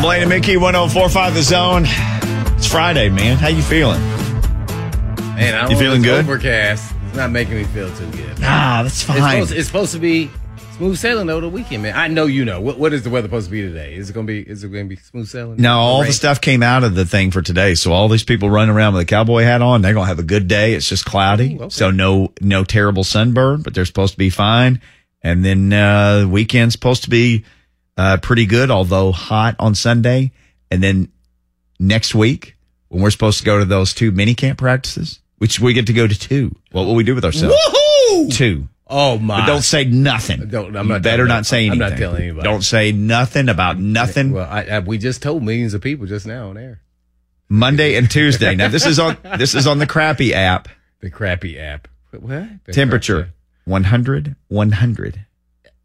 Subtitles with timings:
[0.00, 1.82] Blaine and Mickey, 1045 The Zone.
[2.56, 3.36] It's Friday, man.
[3.36, 4.00] How you feeling?
[4.00, 6.24] Man, I don't You feeling good?
[6.24, 6.94] Overcast.
[7.08, 8.38] It's not making me feel too good.
[8.40, 9.16] Nah, that's It's fine.
[9.42, 10.30] supposed, it's supposed to be
[10.78, 11.94] smooth sailing over the weekend, man.
[11.96, 12.62] I know you know.
[12.62, 13.94] What, what is the weather supposed to be today?
[13.94, 14.40] Is it gonna be?
[14.40, 15.60] Is it gonna be smooth sailing?
[15.60, 17.74] No, all the stuff came out of the thing for today.
[17.74, 20.22] So all these people running around with a cowboy hat on, they're gonna have a
[20.24, 20.72] good day.
[20.74, 21.68] It's just cloudy, Ooh, okay.
[21.70, 24.80] so no no terrible sunburn, but they're supposed to be fine.
[25.22, 27.44] And then uh, the weekend's supposed to be
[27.96, 30.32] uh, pretty good, although hot on Sunday.
[30.70, 31.10] And then
[31.78, 32.56] next week,
[32.88, 35.92] when we're supposed to go to those two mini camp practices, which we get to
[35.92, 37.54] go to two, what will we do with ourselves?
[37.56, 38.32] Woohoo!
[38.34, 38.68] Two.
[38.92, 39.40] Oh my!
[39.40, 40.48] But don't say nothing.
[40.48, 41.82] Don't- I'm You not better not say anything.
[41.82, 42.42] I'm not telling anybody.
[42.44, 44.32] Don't say nothing about nothing.
[44.32, 46.80] Well, I, I, we just told millions of people just now on air.
[47.48, 48.54] Monday and Tuesday.
[48.56, 50.68] Now this is on this is on the crappy app.
[51.00, 51.86] The crappy app.
[52.10, 52.64] What?
[52.64, 53.32] The Temperature crappy-
[53.66, 55.26] 100 100.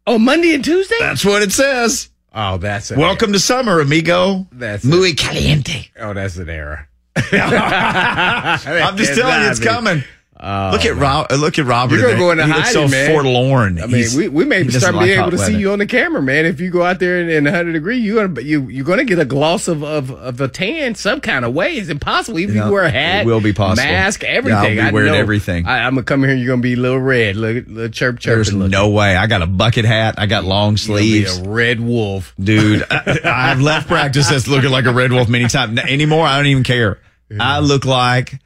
[0.08, 0.94] Oh, Monday and Tuesday.
[1.00, 2.10] That's what it says.
[2.32, 4.46] oh, that's an Welcome to summer, amigo.
[4.52, 5.90] That's Muy caliente.
[5.98, 6.88] Oh, that's an error.
[7.32, 10.04] I'm just telling you, it's coming.
[10.38, 11.28] Oh, look at Rob.
[11.30, 11.94] Uh, look at Robert.
[11.96, 13.10] You're gonna go into he looks so man.
[13.10, 13.78] forlorn.
[13.80, 16.20] I mean, He's- we, we may start being able to see you on the camera,
[16.20, 16.44] man.
[16.44, 19.18] If you go out there in, in 100 degree, you're gonna you you're gonna get
[19.18, 21.76] a gloss of, of, of a tan some kind of way.
[21.76, 22.38] It's impossible.
[22.38, 23.82] Even if Yeah, you wear a hat, it will be possible.
[23.88, 24.58] mask, Yeah, everything.
[24.58, 25.18] I'll be I wearing know.
[25.18, 25.66] everything.
[25.66, 26.34] I, I'm gonna come here.
[26.34, 28.34] You're gonna be a little red, little, little chirp chirp.
[28.36, 29.16] There's no way.
[29.16, 30.16] I got a bucket hat.
[30.18, 31.38] I got long sleeves.
[31.38, 32.34] a red wolf.
[32.38, 35.78] Dude, I, I've left practice that's looking like a red wolf many times.
[35.80, 36.98] Anymore, I don't even care.
[37.40, 38.38] I look like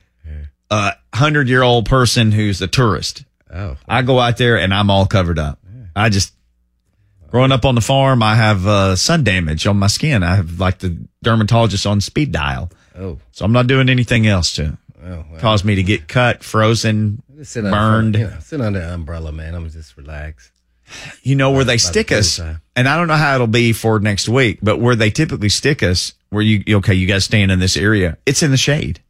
[0.71, 3.25] a hundred year old person who's a tourist.
[3.53, 5.59] Oh, I go out there and I'm all covered up.
[5.97, 6.33] I just
[7.29, 10.23] growing up on the farm, I have uh, sun damage on my skin.
[10.23, 14.55] I have like the dermatologist on speed dial, oh, so I'm not doing anything else
[14.55, 15.25] to oh.
[15.31, 18.17] Well, cause me to get cut, frozen, sit under- burned.
[18.17, 19.55] You know, sit under the umbrella, man.
[19.55, 20.53] I'm just relax.
[21.23, 22.41] you know where they by the stick us
[22.75, 25.85] and i don't know how it'll be for next week but where they typically stick
[25.85, 29.01] us where you okay you guys stand in this area it's in the shade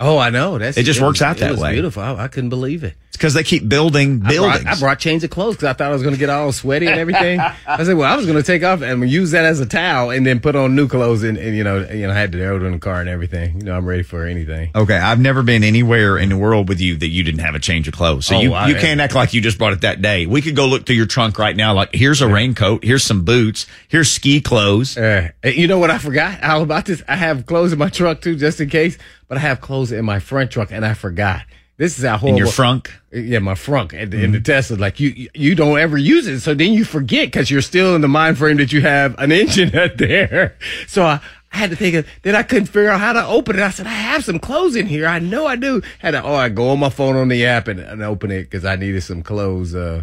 [0.00, 0.58] Oh, I know.
[0.58, 1.72] That's It just works out it that was way.
[1.72, 2.02] Beautiful.
[2.02, 2.94] I, I couldn't believe it.
[3.08, 5.72] it's because they keep building I buildings brought, I brought change of clothes because I
[5.72, 7.40] thought I was going to get all sweaty and everything.
[7.40, 10.10] I said, well, I was going to take off and use that as a towel
[10.10, 12.38] and then put on new clothes and, and you know, you know, I had the
[12.38, 13.56] deodorant in the car and everything.
[13.58, 14.70] You know, I'm ready for anything.
[14.74, 17.58] okay i've never been anywhere in the world with you that you didn't have a
[17.58, 19.80] change of clothes so Oh, you, I- you can't act like you just brought it
[19.80, 22.84] that day we could go look through your trunk right now like here's a raincoat
[22.84, 27.02] here's some boots here's ski clothes Uh, you know what I forgot all about this?
[27.08, 28.96] I have clothes in my truck too, just in case,
[29.28, 31.42] but I have clothes in my front trunk and I forgot.
[31.76, 33.54] This is how in your frunk Yeah, my
[33.92, 37.28] and in the Tesla, like you, you- don't ever use it, so then you forget
[37.28, 40.56] because you're still in the mind frame that you have an engine out there.
[40.88, 41.20] So I,
[41.52, 42.06] I had to think of.
[42.22, 43.62] Then I couldn't figure out how to open it.
[43.62, 45.06] I said, I have some clothes in here.
[45.06, 45.80] I know I do.
[46.00, 46.22] Had to.
[46.24, 48.74] Oh, I go on my phone on the app and, and open it because I
[48.74, 49.72] needed some clothes.
[49.74, 50.02] Uh,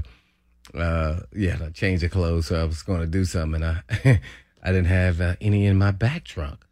[0.74, 2.47] uh, yeah, to change the clothes.
[2.47, 4.22] So I was going to do something, and I,
[4.64, 6.66] I didn't have uh, any in my back trunk.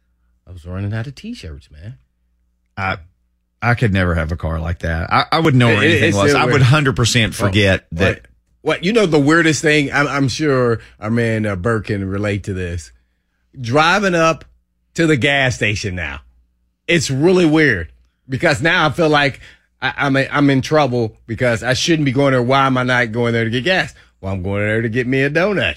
[0.46, 1.98] I was running out of t-shirts, man.
[2.76, 2.96] I
[3.62, 6.16] i could never have a car like that i, I would know where It- anything
[6.16, 8.26] was i would 100% forget that What,
[8.62, 9.92] what you know the weirdest thing?
[9.92, 12.92] I'm, I'm sure our man uh, Burke can relate to this.
[13.60, 14.46] Driving up
[14.94, 16.22] to the gas station now,
[16.88, 17.92] it's really weird
[18.26, 19.40] because now I feel like
[19.82, 22.42] I, I'm a, I'm in trouble because I shouldn't be going there.
[22.42, 23.94] Why am I not going there to get gas?
[24.22, 25.76] Well, I'm going there to get me a donut.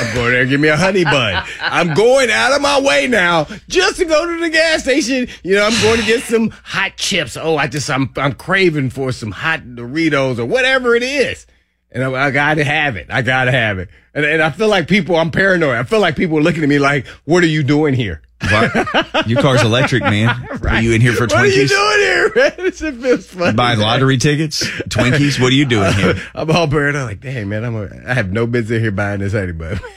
[0.00, 1.44] I'm going there to get me a honey bun.
[1.60, 5.28] I'm going out of my way now just to go to the gas station.
[5.42, 7.36] You know, I'm going to get some hot chips.
[7.36, 11.46] Oh, I just, I'm, I'm craving for some hot Doritos or whatever it is.
[11.90, 13.06] And I, I gotta have it.
[13.08, 13.88] I gotta have it.
[14.14, 15.76] And, and I feel like people, I'm paranoid.
[15.76, 18.20] I feel like people are looking at me like, what are you doing here?
[18.50, 19.26] What?
[19.28, 20.28] Your car's electric, man.
[20.68, 21.32] Are you in here for Twinkies?
[21.32, 22.52] What are you doing here, man?
[22.66, 23.56] It just feels funny.
[23.56, 24.64] Buying lottery tickets?
[24.88, 25.40] Twinkies?
[25.40, 26.14] What are you doing here?
[26.34, 26.96] I'm all burned.
[26.96, 29.80] I'm Like, dang, man, I'm a, I have no business here buying this bun.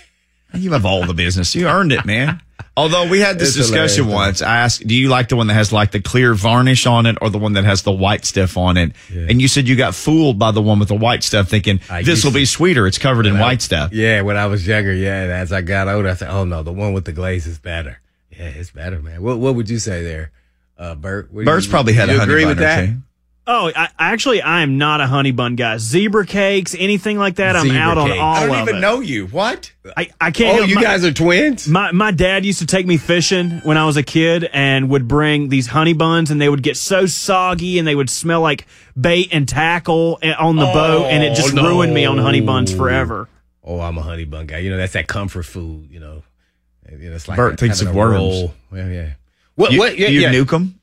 [0.54, 1.54] You have all the business.
[1.56, 2.42] You earned it, man.
[2.78, 4.42] Although we had this It's discussion hilarious, once.
[4.42, 7.18] I asked, do you like the one that has like the clear varnish on it
[7.22, 8.94] or the one that has the white stuff on it?
[9.14, 12.02] And you said you got fooled by the one with the white stuff thinking I
[12.02, 12.88] this will to- be sweeter.
[12.88, 13.92] It's covered in white stuff.
[13.92, 15.24] Yeah, when I was younger, yeah.
[15.24, 17.60] And as I got older, I said, oh no, the one with the glaze is
[17.60, 18.00] better.
[18.38, 19.22] Yeah, it's better, man.
[19.24, 20.32] What What would you say there,
[20.78, 21.32] uh, Bert?
[21.34, 22.86] What Bert's you- probably had you a agree bun with or that?
[22.86, 22.94] two.
[23.50, 25.78] Oh, I, actually, I am not a honey bun guy.
[25.78, 28.20] Zebra cakes, anything like that, I'm Zebra out on cake.
[28.20, 28.80] all I don't of even it.
[28.82, 29.26] know you.
[29.28, 29.72] What?
[29.96, 30.56] I, I can't.
[30.56, 31.66] Oh, help you my, guys are twins?
[31.66, 35.08] My my dad used to take me fishing when I was a kid and would
[35.08, 38.68] bring these honey buns and they would get so soggy and they would smell like
[39.00, 41.70] bait and tackle on the boat and it just Oh, no.
[41.70, 43.30] ruined me on honey buns forever.
[43.64, 44.58] Oh, I'm a honey bun guy.
[44.58, 46.24] You know, that's that comfort food, you know.
[46.90, 48.50] It's like Bert thinks of worms.
[48.74, 49.10] Yeah, yeah.
[49.56, 49.98] What, You, what?
[49.98, 50.32] Yeah, you yeah.
[50.34, 50.80] nuke them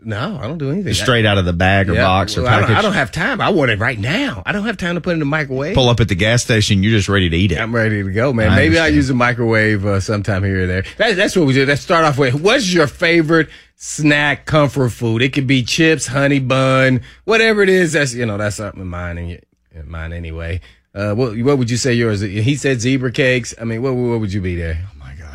[0.00, 0.94] No, I don't do anything.
[0.94, 2.02] straight out of the bag or Yeah.
[2.02, 2.68] box or Well, I, package.
[2.68, 3.40] don't, I don't have time.
[3.40, 4.42] I want it right now.
[4.44, 5.74] I don't have time to put it in the microwave.
[5.74, 6.82] Pull up at the gas station.
[6.82, 7.58] You're just ready to eat it.
[7.60, 8.50] I'm ready to go, man.
[8.50, 8.96] I Maybe I understand.
[8.96, 10.84] use a microwave uh, sometime here or there.
[10.98, 11.64] That, that's what we do.
[11.66, 15.22] Let's start off with what's your favorite snack comfort food?
[15.22, 17.92] It could be chips, honey bun, whatever it is.
[17.92, 19.40] That's you know that's something in mine and
[19.72, 20.60] in mine anyway.
[20.94, 22.20] Uh, what what would you say yours?
[22.22, 23.54] He said zebra cakes.
[23.60, 24.84] I mean, what what would you be there?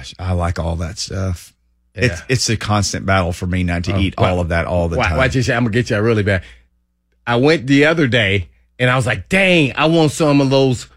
[0.01, 1.53] Gosh, I like all that stuff.
[1.95, 2.05] Yeah.
[2.05, 4.87] It's it's a constant battle for me not to Oh, eat all of that all
[4.89, 5.17] the Why, time.
[5.17, 5.49] watch this.
[5.49, 6.43] I'm gonna get you really bad.
[7.27, 8.49] I went the other day
[8.79, 10.87] and I was like, dang, I want some of those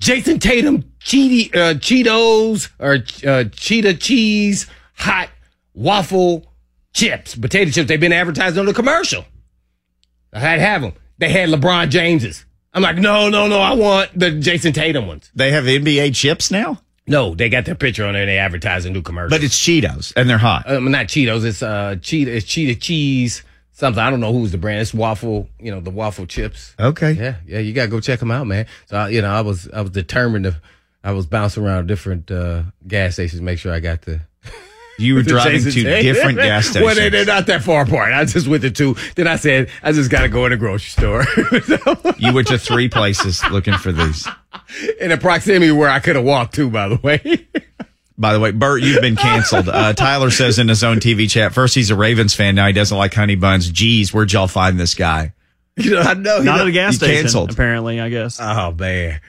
[0.00, 5.30] Jayson Tatum Cheety, uh, Cheetos or uh, Cheetah cheese hot
[5.74, 6.52] waffle
[6.92, 7.88] chips, potato chips.
[7.88, 9.24] They've been advertised on the commercial.
[10.32, 10.92] I had to have them.
[11.18, 12.44] They had LeBron James's.
[12.74, 13.58] I'm like, no, no, no.
[13.58, 15.30] I want the Jayson Tatum ones.
[15.34, 18.22] they have NBA chips now, No, they got their picture on there.
[18.22, 19.30] and They advertise a new commercial.
[19.36, 20.68] but it's Cheetos and they're hot.
[20.70, 21.44] um, not Cheetos.
[21.44, 22.34] It's uh, Cheetah.
[22.36, 23.42] It's Cheetah cheese.
[23.72, 24.80] Something I don't know who's the brand.
[24.80, 25.48] It's waffle.
[25.60, 26.74] You know the waffle chips.
[26.80, 27.12] Okay.
[27.12, 27.58] Yeah, yeah.
[27.58, 28.66] You gotta go check them out, man.
[28.86, 30.60] So I, you know, I was I was determined to.
[31.04, 34.22] I was bouncing around different uh, gas stations, to make sure I got the.
[34.98, 36.14] You were driving Jason to Tatum.
[36.14, 36.84] different gas stations.
[36.86, 38.12] well, they, they're not that far apart.
[38.12, 38.96] I just went to two.
[39.14, 41.24] Then I said, I just gotta go in the grocery store
[42.18, 44.26] you went to three places looking for these.
[45.00, 46.70] in a proximity where I could have walked to.
[46.70, 47.46] By the way,
[48.18, 49.68] By the way, Bert, you've been canceled.
[49.68, 52.72] Uh, Tyler says in his own TV chat, first he's a Ravens fan, now he
[52.72, 53.68] doesn't like honey buns.
[53.70, 55.34] Geez, where'd y'all find this guy?
[55.76, 56.38] you know, I know.
[56.38, 57.50] Not you at know, a gas station, canceled.
[57.52, 58.38] apparently, I guess.
[58.40, 59.20] Oh man.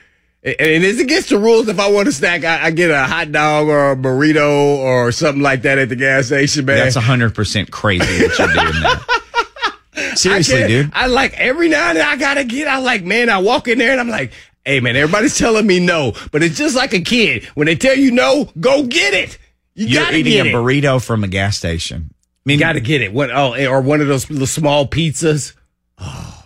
[0.48, 3.32] And it's against the rules if I want a snack, I, I get a hot
[3.34, 6.78] dog or a burrito or something like that at the gas station, man.
[6.78, 10.16] That's 100% crazy that you're doing that.
[10.18, 10.92] Seriously, can't- dude.
[10.94, 12.68] I like every now and then I gotta get.
[12.68, 13.30] I like, man.
[13.30, 14.32] I walk in there and I'm like,
[14.64, 14.96] hey, man.
[14.96, 17.44] Everybody's telling me no, but it's just like a kid.
[17.56, 19.38] When they tell you no, go get it.
[19.76, 20.54] You You're gotta eating get a it.
[20.54, 22.10] burrito from a gas station.
[22.14, 23.12] I mean, You gotta get it.
[23.12, 23.32] What?
[23.32, 25.54] Oh, eh, or one of those little small pizzas.
[26.00, 26.37] Oh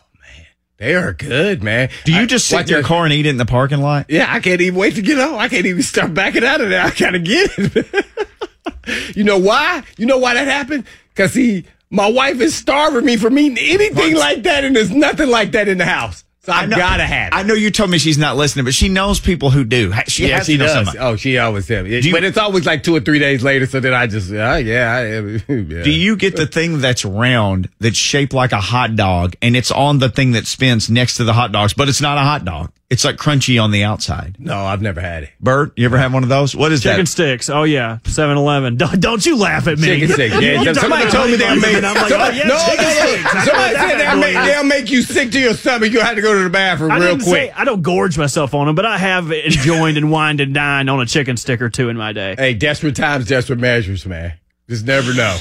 [0.81, 1.89] they are good, man.
[2.05, 4.07] do you I- just sit in your car and eat it in the parking lot?
[4.09, 5.37] Yeah, I can't even wait to get home.
[5.37, 6.81] I can't even start backing out of there.
[6.83, 9.15] I gotta get it.
[9.15, 9.83] you know why?
[9.97, 10.85] You know why that happened?
[11.13, 15.29] Because see, my wife is starving me from eating anything like that, and there's nothing
[15.29, 16.23] like that in the house.
[16.43, 17.35] So I, know- gotta have it.
[17.35, 19.93] I know you told me she's not listening, but she knows people who do.
[20.07, 20.73] She yeah, she to does.
[20.73, 20.97] somebody.
[20.97, 21.99] Oh, she always me.
[21.99, 23.67] you- but it's always like two or three days later.
[23.67, 25.03] So then I just, uh, yeah, I,
[25.51, 25.83] yeah.
[25.83, 29.69] Do you get the thing that's round, that's shaped like a hot dog, and it's
[29.71, 32.43] on the thing that spins next to the hot dogs, but it's not a hot
[32.43, 32.71] dog?
[32.91, 34.35] It's like crunchy on the outside.
[34.37, 35.29] No, I've never had it.
[35.39, 36.53] Bert, you ever have one of those?
[36.53, 36.89] What is that?
[36.91, 37.09] Chicken that?
[37.09, 37.49] sticks.
[37.49, 37.99] Oh, yeah.
[38.03, 38.75] 7 Eleven.
[38.75, 39.85] Don't, don't you laugh at me.
[39.87, 40.31] Chicken stick.
[40.33, 41.81] Yeah, You somebody talk told me about they'll honey make.
[41.81, 43.07] buns, I'm like, somebody, oh, yeah, no, chicken no, no.
[43.07, 43.25] sticks.
[43.33, 44.43] I Somebody know that said they'll make, boy.
[44.45, 45.91] they'll make you sick to your stomach.
[45.93, 47.33] You have to go to the bathroom I real didn't quick.
[47.33, 50.89] say I don't gorge myself on them, but I have enjoyed and wined and dined
[50.89, 52.35] on a chicken stick or two in my day.
[52.37, 54.33] Hey, desperate times, desperate measures, man.
[54.69, 55.37] Just never know.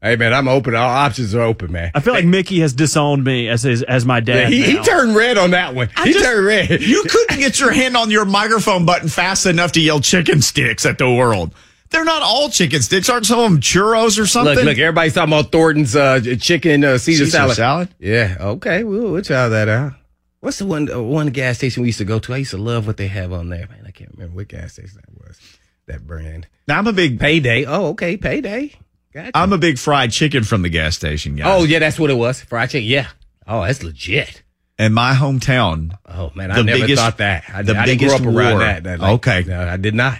[0.00, 0.76] Hey, man, I'm open.
[0.76, 1.90] All options are open, man.
[1.92, 4.52] I feel like Mickey has disowned me as his as my dad.
[4.52, 4.82] he, he now.
[4.82, 5.88] turned red on that one.
[6.04, 6.80] he just- turned red.
[6.80, 10.86] You couldn't get your hand on your microphone button fast enough to yell chicken sticks
[10.86, 11.52] at the world.
[11.90, 13.08] They're not all chicken sticks.
[13.08, 14.54] Aren't some of them churros or something?
[14.54, 17.56] Look, look, everybody's talking about Thornton's uh, chicken uh, Caesar, Caesar salad.
[17.56, 17.88] salad?
[17.98, 19.94] Yeah, okay, we'll, we'll try that out.
[20.40, 22.34] What's the one uh, one gas station we used to go to?
[22.34, 23.84] I used to love what they have on there, man.
[23.86, 25.40] I can't remember what gas station that was.
[25.86, 26.46] That brand.
[26.68, 27.64] Now, I'm a big Payday.
[27.66, 28.74] Oh, okay, payday.
[29.12, 29.30] Gotcha.
[29.34, 31.44] I'm a big fried chicken from the gas station guy.
[31.50, 32.42] oh, yeah, that's what it was.
[32.42, 32.88] Fried chicken.
[32.88, 33.08] Yeah.
[33.46, 34.42] Oh, that's legit.
[34.78, 37.44] in my hometown, Oh man, I The never biggest- thought that.
[37.52, 38.58] I, the I didn't grow biggest up around war.
[38.60, 38.84] that.
[38.84, 39.44] that like, Okay.
[39.48, 40.18] no, I did not.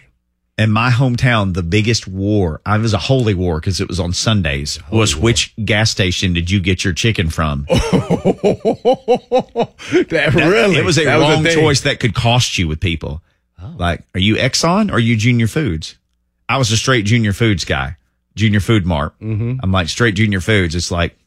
[0.56, 4.12] in my hometown, the biggest war, I was a holy war because it was on
[4.12, 7.66] Sundays, was which gas station did you get your chicken from?
[7.68, 7.82] that
[10.34, 10.76] really?
[10.76, 11.54] It was a That wrong thing.
[11.54, 13.22] choice that could cost you with people.
[13.60, 13.74] Oh.
[13.76, 15.96] Like, are you Exxon or are you Junior Foods?
[16.48, 17.96] I was a straight Junior Foods guy,
[18.38, 19.18] Junior Food Mart.
[19.20, 19.58] Mm-hmm.
[19.62, 20.74] I'm like, straight Junior Foods.
[20.74, 21.18] It's like,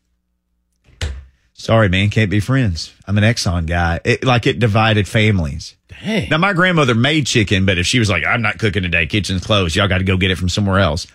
[1.54, 2.94] sorry, man, can't be friends.
[3.08, 4.00] I'm an Exxon guy.
[4.04, 5.76] It, like, it divided families.
[5.88, 6.30] Dang.
[6.30, 9.46] Now, my grandmother made chicken, but if she was like, I'm not cooking today, kitchen's
[9.46, 11.06] closed, y'all got to go get it from somewhere else,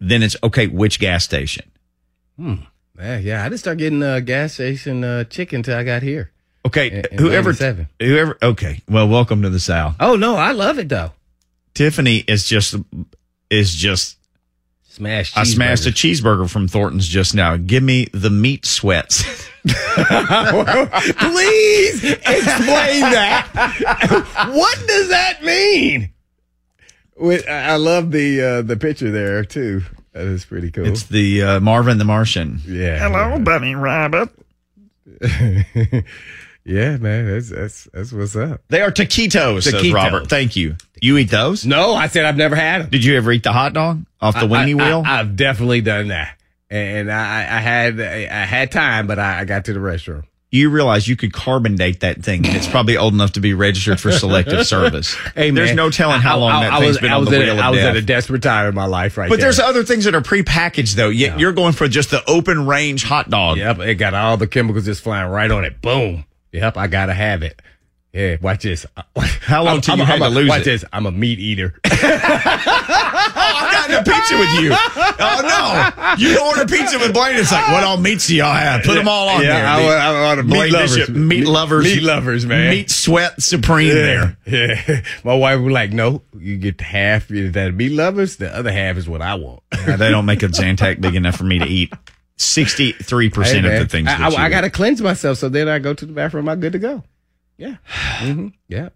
[0.00, 1.70] then it's okay, which gas station?
[2.38, 3.44] Yeah, yeah.
[3.44, 6.30] I didn't start getting uh, gas station uh, chicken till I got here.
[6.66, 7.88] Okay, In- in whoever, 97.
[8.00, 9.96] whoever, okay, well, welcome to the South.
[10.00, 11.12] Oh no, I love it though.
[11.74, 12.74] Tiffany is just,
[13.50, 14.16] is just
[14.94, 15.36] Smash.
[15.36, 17.56] I smashed a cheeseburger from Thornton's just now.
[17.56, 19.24] Give me the meat sweats.
[19.64, 19.74] Please
[22.04, 24.50] explain that.
[24.52, 26.10] what does that mean?
[27.16, 29.82] Wait, I I love the uh, the picture there too.
[30.12, 30.86] That is pretty cool.
[30.86, 32.60] it's the uh, Marvin the Martian.
[32.64, 33.00] yeah.
[33.00, 34.28] Hello, bunny Rabbit.
[36.64, 37.26] yeah, man.
[37.26, 38.62] That's that's that's what's up.
[38.68, 39.94] They are taquitos, says Taquitos.
[39.94, 40.28] Robert.
[40.28, 40.76] Thank you.
[41.00, 41.66] You eat those?
[41.66, 42.90] No, I said I've never had them.
[42.90, 45.02] Did you ever eat the hot dog off the weenie wheel?
[45.04, 46.38] I, have definitely done that,
[46.70, 50.70] and I, I had I had time, but I, I got to the restroom you
[50.70, 53.98] realize you could carbon date that thing, and it's probably old enough to be registered
[53.98, 55.12] for selective service.
[55.34, 57.20] Hey, man, there's no telling how long I, that I thing's was, been I on
[57.22, 57.90] was the at, wheel I of was death.
[57.90, 59.30] at a desperate time in my life, right there.
[59.30, 59.46] but there.
[59.46, 61.08] there's other things that are prepackaged, though.
[61.08, 63.56] Yet you're going for just the open range hot dog.
[63.56, 65.82] Yep, it got all the chemicals just flying right on it.
[65.82, 66.24] Boom.
[66.54, 67.60] Yep, I gotta have it.
[68.12, 68.86] Yeah, watch this.
[69.42, 70.64] How long I'm- till you I'm- had I'm to a- lose Watch it?
[70.66, 70.84] this.
[70.92, 71.74] I'm a meat eater.
[73.36, 74.70] Oh, I got a pizza with you.
[74.72, 76.14] Oh no!
[76.16, 77.36] You don't order pizza with Blaine.
[77.36, 78.82] It's like, what all meats do y'all have?
[78.84, 79.66] Put them all on yeah, there.
[79.66, 80.96] I, The- want- I want a Blaine meat lovers.
[80.96, 82.70] Bishop, meat lovers, Meat lovers, man.
[82.70, 83.88] meat sweat supreme.
[83.94, 84.82] There, Yeah.
[84.88, 85.00] yeah.
[85.24, 88.36] My wife was like, no, you get half of that meat lovers.
[88.36, 89.62] The other half is what I want.
[89.86, 91.92] They don't make a Zantac big enough for me to eat.
[92.36, 94.08] Sixty-three Hey, percent of the things.
[94.08, 96.48] I, I, I got to cleanse myself, so then I go to the bathroom.
[96.48, 97.04] I'm good to go.
[97.56, 97.76] Yeah.
[97.86, 98.88] hmm Yeah.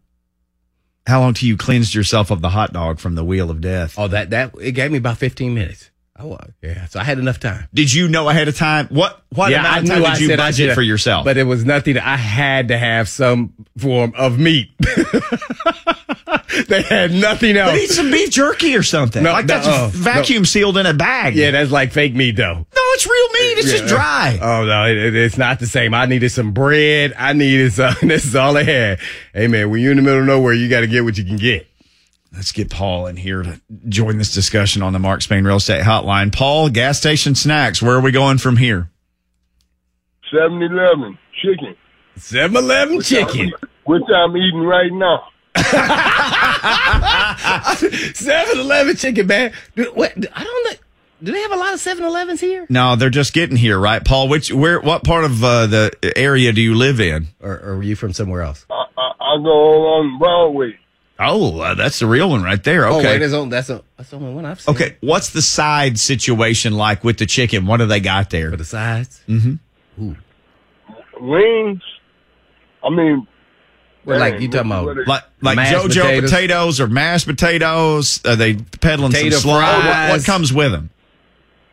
[1.07, 3.95] How long till you cleansed yourself of the hot dog from the wheel of death?
[3.99, 5.91] Oh, that that it gave me about 15 minutes.
[6.15, 7.69] I was yeah, so I had enough time.
[7.73, 8.89] Did you know ahead of time?
[8.89, 11.25] What what yeah, amount of time did you budget for yourself?
[11.25, 11.97] but it was nothing.
[11.97, 14.73] I had to have some form of meat.
[16.69, 17.73] they had nothing else.
[17.73, 19.23] But eat some beef jerky or something.
[19.23, 21.35] No, like no, that's uh, vacuum sealed in a bag.
[21.35, 22.55] yeah, that's like fake meat though.
[22.55, 23.59] no, it's real meat.
[23.59, 24.39] It's just dry.
[24.41, 25.95] Oh no, it, it- it's not the same.
[25.95, 27.15] I needed some bread.
[27.17, 27.95] I needed some.
[28.03, 28.99] This is all I had.
[29.33, 31.25] Hey man, when you're in the middle of nowhere, you got to get what you
[31.25, 31.67] can get.
[32.33, 35.83] Let's get Paul in here to join this discussion on the Mark Spain Real Estate
[35.83, 36.31] Hotline.
[36.33, 37.81] Paul, gas station snacks.
[37.81, 38.91] Where are we going from here?
[40.31, 41.75] 7 Eleven chicken,
[42.19, 43.53] 7-Eleven chicken.
[43.85, 45.23] which I'm eating right now.
[47.69, 49.53] 7-Eleven chicken, man.
[49.77, 50.73] Do, what, I don't know.
[51.21, 52.65] Do they have a lot of 7-Elevens here?
[52.69, 54.29] No, they're just getting here, right, Paul?
[54.29, 57.27] Which where what part of uh, the area do you live in?
[57.41, 58.65] Or, or are you from somewhere else?
[58.71, 60.79] I, I, I go on Broadway.
[61.21, 62.87] Oh, uh, that's the real one right there.
[62.87, 63.09] Oh, Okay.
[63.15, 64.77] wait, that's, on, that's, a, that's the only one I've seen.
[64.77, 64.97] okay.
[65.01, 67.67] What's the side situation like with the chicken?
[67.67, 68.53] What do they got there?
[68.53, 69.21] For the sides?
[71.21, 71.83] Wings.
[72.85, 73.27] I mean,
[74.09, 76.31] Well, like you talking about Like like JoJo potatoes.
[76.31, 76.81] potatoes.
[76.81, 78.21] or mashed potatoes?
[78.25, 79.61] Are they peddling Potato some slaw?
[79.87, 80.91] What, what comes with them?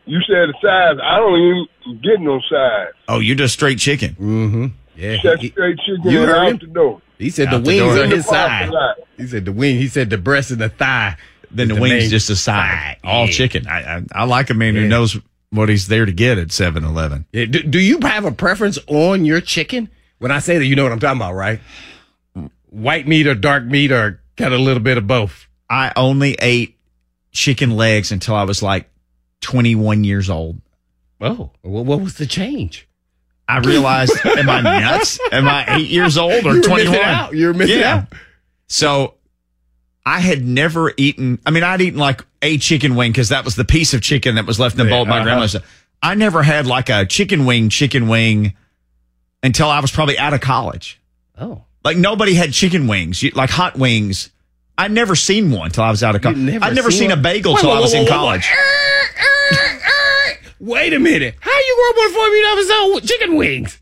[0.08, 0.98] you said the size.
[1.04, 2.90] I don't even get no size.
[3.08, 4.12] Oh, you just straight chicken.
[4.20, 4.66] Mm-hmm.
[4.96, 5.18] Yeah.
[5.24, 6.58] Just He, straight chicken you heard out him?
[6.60, 7.02] the door.
[7.18, 7.98] he said Out the the wings door.
[7.98, 8.70] on In the his side.
[8.70, 9.04] parking.
[9.18, 9.78] He said the wing.
[9.78, 11.18] He said the breast and the thigh.
[11.52, 13.66] Then is the wings just a side, all chicken.
[13.68, 15.18] I, I I like a man who knows
[15.52, 17.26] what he's there to get at 7-Eleven.
[17.32, 19.90] Yeah, Do, do you have a preference on your chicken?
[20.20, 21.62] When I say that, you know what I'm talking about, right?
[22.76, 25.48] White meat or dark meat or got a little bit of both.
[25.70, 26.78] I only ate
[27.32, 28.90] chicken legs until I was like
[29.42, 30.60] 21 years old.
[31.22, 32.88] Oh, what was the change?
[33.48, 35.20] I realized, am I nuts?
[35.32, 36.92] Am I eight years old or You were 21?
[36.92, 37.34] missing out.
[37.34, 37.96] You were missing Yeah.
[37.96, 38.14] out.
[38.68, 39.14] So
[40.06, 43.56] I had never eaten, I mean, I'd eaten like a chicken wing because that was
[43.56, 45.24] the piece of chicken that was left in the bowl at my uh-huh.
[45.24, 45.56] grandma's.
[46.04, 48.54] I never had like a chicken wing, chicken wing
[49.42, 51.00] until I was probably out of college.
[51.38, 54.32] Oh, Like nobody had chicken wings, you- like hot wings.
[54.78, 56.38] I'd never seen one till I was out of college.
[56.40, 58.50] never I'd never seen seen, a bagel Wait, till I was in college.
[60.60, 61.36] Wait a minute.
[61.40, 63.80] How you grew up on four meat episode chicken wings?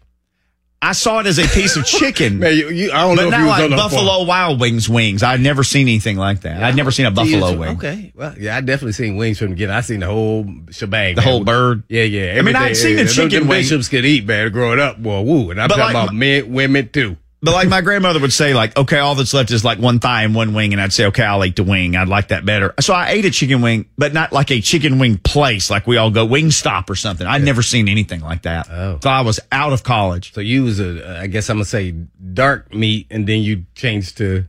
[0.81, 2.39] I saw it as a piece of chicken.
[2.39, 4.89] Man, you, you, I don't know But if you was like on Buffalo Wild Wings
[4.89, 5.24] wings.
[5.24, 6.62] I'd never seen anything like that.
[6.62, 7.77] I'd never seen a buffalo Yeah, wing.
[7.77, 9.75] Okay, well, yeah, I definitely seen wings from the beginning.
[9.75, 11.29] I seen the whole shebang, The man.
[11.29, 11.83] whole bird.
[11.88, 12.36] Yeah, yeah.
[12.38, 13.62] I mean, I'd seen the Yeah, chicken them wing.
[13.62, 15.01] bishops could eat, man, growing up.
[15.01, 15.51] Boy, woo.
[15.51, 17.15] And I'm But talking like about men, women too.
[17.43, 20.23] But like my grandmother would say, like, okay, all that's left is like one thigh
[20.23, 21.97] and one wing, and I'd say, okay, I'll eat the wing.
[21.97, 22.73] I'd like that better.
[22.79, 25.97] So I ate a chicken wing, but not like a chicken wing place, like we
[25.97, 27.27] all go wing stop or something.
[27.27, 28.69] I'd never seen anything like that.
[28.71, 28.97] Oh.
[29.03, 30.33] So I was out of college.
[30.33, 34.17] So you was a, I guess I'm gonna say dark meat, and then you changed
[34.19, 34.45] to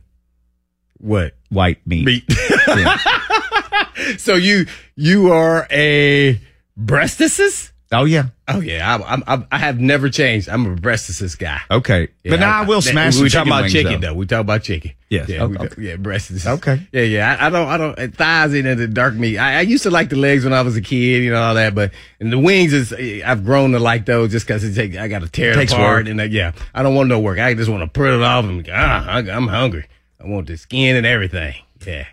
[0.97, 2.05] what White meat.
[2.05, 2.23] meat?
[4.17, 6.39] so you you are a
[6.79, 7.71] breasticist?
[7.95, 8.25] Oh yeah.
[8.47, 10.49] Oh yeah, I, I'm, I'm, I have never changed.
[10.49, 11.61] I'm a breasticist guy.
[11.71, 12.09] Okay.
[12.23, 14.09] Yeah, but now I, will smash We talking about chicken though.
[14.09, 14.13] though.
[14.13, 14.91] We talk about chicken.
[15.09, 15.29] Yes.
[15.29, 15.43] Yeah.
[15.43, 15.55] Okay.
[15.55, 15.95] talk- yeah.
[15.95, 16.85] Breast is Okay.
[16.91, 17.01] Yeah.
[17.01, 17.37] Yeah.
[17.39, 17.67] I, I don't.
[17.67, 18.15] I don't.
[18.15, 19.37] Thighs ain't into dark meat.
[19.37, 21.23] I, I used to like the legs when I was a kid.
[21.23, 21.73] You know all that.
[21.73, 22.93] But and the wings is.
[23.23, 24.95] I've grown to like those just because it take.
[24.97, 26.05] I got to tear it Takes apart.
[26.05, 26.07] work.
[26.09, 27.39] And uh, yeah, I don't want no work.
[27.39, 29.87] I just want to put it off and ah, I, I'm hungry.
[30.19, 31.55] I want the skin and everything.
[31.85, 32.05] Yeah.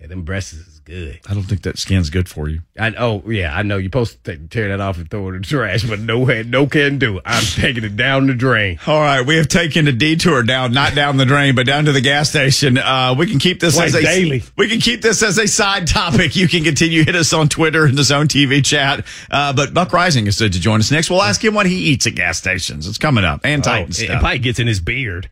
[0.00, 1.20] Yeah, them breasts good.
[1.28, 2.60] I don't think that skin's good for you.
[2.78, 5.40] I oh yeah, I know you're supposed to tear that off and throw it in
[5.42, 7.20] the trash, but no way, no can do.
[7.24, 8.78] I'm taking it down the drain.
[8.86, 11.92] All right, we have taken a detour down, not down the drain, but down to
[11.92, 12.78] the gas station.
[12.78, 14.42] Uh, we can keep this Like as a daily.
[14.56, 16.36] we can keep this as a side topic.
[16.36, 19.04] You can continue hit us on Twitter and the Zone TV chat.
[19.30, 21.10] Uh, but Buck Reising is said to join us next.
[21.10, 22.86] We'll ask him what he eats at gas stations.
[22.86, 24.10] It's coming up and Titan Oh, it, stuff.
[24.16, 25.30] it probably gets in his beard.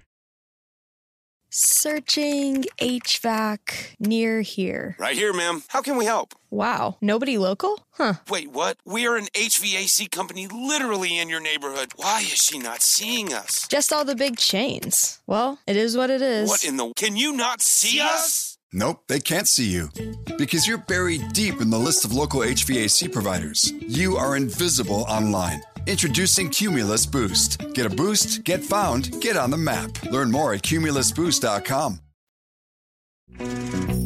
[1.52, 4.94] Searching HVAC near here.
[5.00, 5.64] Right here, ma'am.
[5.66, 6.36] How can we help?
[6.48, 7.84] Wow, nobody local?
[7.90, 8.14] Huh.
[8.30, 8.78] Wait, what?
[8.84, 11.92] We are an HVAC company literally in your neighborhood.
[11.96, 13.66] Why is she not seeing us?
[13.66, 15.20] Just all the big chains.
[15.26, 16.48] Well, it is what it is.
[16.48, 16.92] What in the.
[16.94, 18.56] Can you not see us?
[18.72, 19.90] Nope, they can't see you.
[20.38, 23.72] Because you're buried deep in the list of local HVAC providers.
[23.80, 25.62] You are invisible online.
[25.86, 27.60] Introducing Cumulus Boost.
[27.74, 30.02] Get a boost, get found, get on the map.
[30.04, 32.00] Learn more at cumulusboost.com.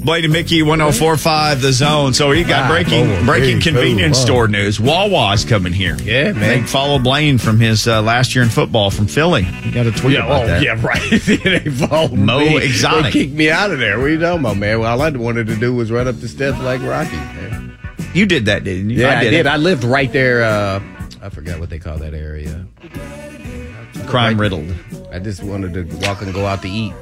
[0.04, 2.12] Blaine and Mickey 1045 the zone.
[2.12, 4.24] So we got Ah, breaking oh, breaking hey, convenience oh, oh.
[4.26, 4.78] store news.
[4.78, 5.96] Wawa's coming here.
[6.02, 6.40] Yeah, man.
[6.40, 9.46] They follow Blaine from his uh, last year in football from Philly.
[9.64, 10.62] You got a tweet Yeah, about oh, that.
[10.62, 11.10] yeah, right.
[11.10, 12.58] they followed Mo me.
[12.58, 13.04] Exotic.
[13.14, 13.98] They kicked me out of there.
[13.98, 14.78] What are you talking about, man?
[14.78, 17.78] Well, all I wanted to do was run up the steps like Rocky, man.
[18.12, 19.00] You did that, didn't you?
[19.00, 19.32] Yeah, I, did.
[19.32, 19.46] it.
[19.46, 20.44] I lived right there.
[20.44, 20.80] Uh,
[21.24, 22.66] I forgot what they call that area.
[24.06, 24.74] Crime riddled.
[25.10, 26.92] I just wanted to walk and go out to eat.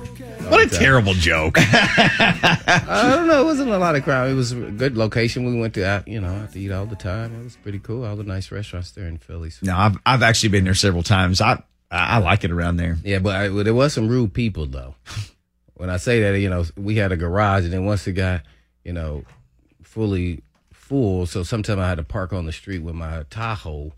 [0.48, 1.56] What a terrible joke.
[1.58, 3.42] I don't know.
[3.42, 4.30] It wasn't a lot of crime.
[4.30, 5.44] It was a good location.
[5.44, 7.34] We went to, you know, to eat all the time.
[7.40, 8.04] It was pretty cool.
[8.04, 9.50] All the nice restaurants there in Philly.
[9.50, 11.40] So- no, I've I've actually been there several times.
[11.40, 11.54] I
[11.90, 12.98] I I like it around there.
[13.02, 14.94] Yeah, but I, well, there was some rude people though.
[15.74, 18.42] when I say that, you know, we had a garage, and then once it got,
[18.84, 19.24] you know,
[19.82, 23.92] fully full, so sometimes I had to park on the street with my Tahoe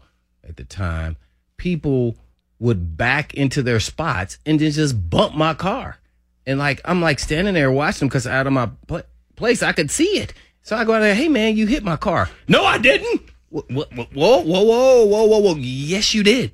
[0.49, 1.17] at the time.
[1.57, 2.17] People
[2.59, 5.99] would back into their spots and then just bump my car,
[6.47, 9.03] and like I'm like standing there watching them because out of my pla
[9.37, 10.33] place I could see it.
[10.63, 12.29] So I go out there, hey man, you hit my car.
[12.49, 13.23] No, I didn't.
[13.51, 13.85] Whoa, whoa,
[14.15, 15.55] whoa, whoa, whoa, whoa, whoa.
[15.57, 16.53] Yes, you did.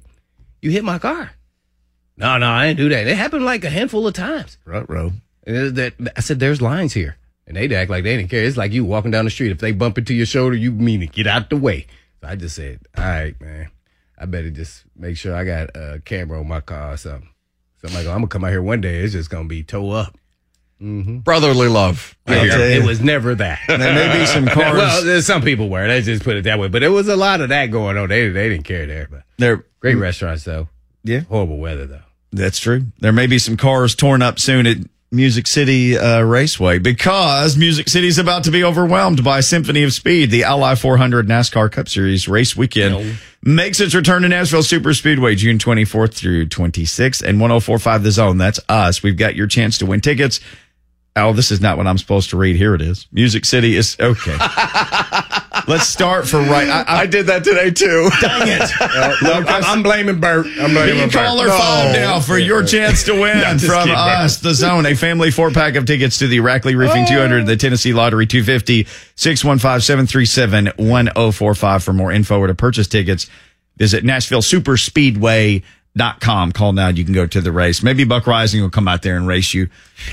[0.61, 1.30] You hit my car.
[2.16, 3.06] No, no, I didn't do that.
[3.06, 4.59] It happened like a handful of times.
[5.47, 7.16] And it- that- I said, there's lines here.
[7.47, 8.44] And they'd act like they didn't care.
[8.44, 9.50] It's like you walking down the street.
[9.50, 11.12] If they bump into your shoulder, you mean it.
[11.12, 11.87] Get out the way.
[12.20, 13.71] So I just said, all right, man.
[14.21, 17.30] I better just make sure I got a camera on my car or something.
[17.80, 18.99] So I'm like, I'm going to come out here one day.
[18.99, 20.17] It's just going to be toe up.
[20.80, 21.19] Mm-hmm.
[21.19, 22.17] Brotherly love.
[22.28, 23.61] Yeah, it was never that.
[23.67, 24.76] There may be some cars.
[24.76, 25.87] well, there's some people were.
[25.87, 26.69] They just put it that way.
[26.69, 28.09] But there was a lot of that going on.
[28.09, 29.09] They, they didn't care there.
[29.11, 30.02] But there, great mm.
[30.02, 30.69] restaurants, though.
[31.02, 31.21] Yeah.
[31.21, 32.02] Horrible weather, though.
[32.33, 32.87] That's true.
[33.00, 34.76] There may be some cars torn up soon at
[35.12, 39.92] Music City uh, Raceway because Music City is about to be overwhelmed by Symphony of
[39.92, 40.30] Speed.
[40.30, 42.94] The Ally 400 NASCAR Cup Series race weekend
[43.42, 48.38] makes its return to Nashville Super Speedway June 24th through 26th and 1045 The Zone.
[48.38, 49.02] That's us.
[49.02, 50.38] We've got your chance to win tickets.
[51.16, 52.56] Oh, this is not what I'm supposed to read.
[52.56, 53.08] Here it is.
[53.10, 54.36] Music City is okay.
[55.66, 56.68] Let's start for right.
[56.68, 58.08] I, I, I did that today too.
[58.20, 58.70] dang it.
[59.50, 60.46] I'm, I'm blaming Bert.
[60.58, 61.12] I'm blaming Be Bert.
[61.12, 64.94] caller five now for your chance to win just from kidding, us, the zone, a
[64.94, 69.80] family four pack of tickets to the Rackley Roofing 200, the Tennessee Lottery 250, 615
[69.80, 73.28] 737 1045 for more info or to purchase tickets.
[73.76, 74.04] Visit
[75.96, 76.52] NashvilleSuperspeedway.com.
[76.52, 76.88] Call now.
[76.88, 77.82] You can go to the race.
[77.82, 79.68] Maybe Buck Reising will come out there and race you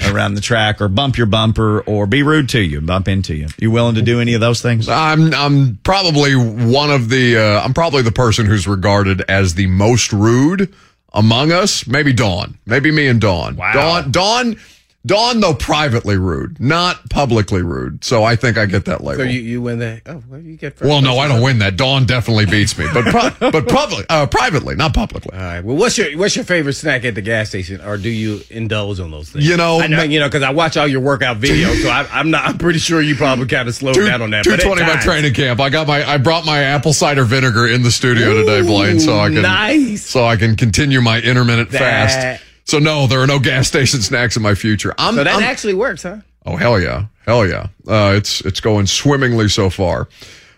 [0.10, 3.48] around the track or bump your bumper or be rude to you, bump into you.
[3.58, 4.90] You willing to do any of those things?
[4.90, 9.68] I'm I'm probably one of the uh, I'm probably the person who's regarded as the
[9.68, 10.74] most rude
[11.14, 11.88] among us.
[11.88, 12.58] Maybe Dawn.
[12.66, 13.56] Maybe me and Dawn.
[13.56, 13.74] Wow.
[13.74, 14.60] Dawn Dawn
[15.08, 18.04] Dawn though privately rude, not publicly rude.
[18.04, 19.24] So I think I get that label.
[19.24, 20.02] So you, you win that?
[20.06, 20.88] Oh, well, you get first.
[20.90, 21.18] well, no.
[21.18, 21.78] I don't win that.
[21.78, 25.36] Dawn definitely beats me, but pro- but public, uh, privately, not publicly.
[25.38, 25.62] All right.
[25.64, 29.00] Well, what's your what's your favorite snack at the gas station, or do you indulge
[29.00, 29.48] on those things?
[29.48, 31.90] You know, I know, ma- you know, because I watch all your workout videos, so
[31.90, 32.46] I, I'm not.
[32.46, 34.44] I'm pretty sure you probably kind of slowed down on that.
[34.44, 35.60] Two twenty my training camp.
[35.60, 39.18] I got my I brought my apple cider vinegar in the studio today, Blaine, so
[39.20, 40.06] I can nice.
[40.06, 42.44] so I can continue my intermittent That- fast.
[42.68, 44.94] So no, there are no gas station snacks in my future.
[44.98, 46.18] I'm, So that I'm- actually works, huh?
[46.46, 47.68] oh hell yeah, hell yeah.
[47.88, 50.08] Uh, it's it's going swimmingly so far,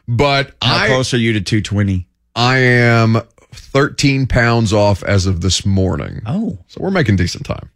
[0.08, 2.08] but How I close are you to 220?
[2.36, 6.22] I am thirteen pounds off as of this morning.
[6.26, 6.58] Oh.
[6.68, 7.70] So we're making decent time.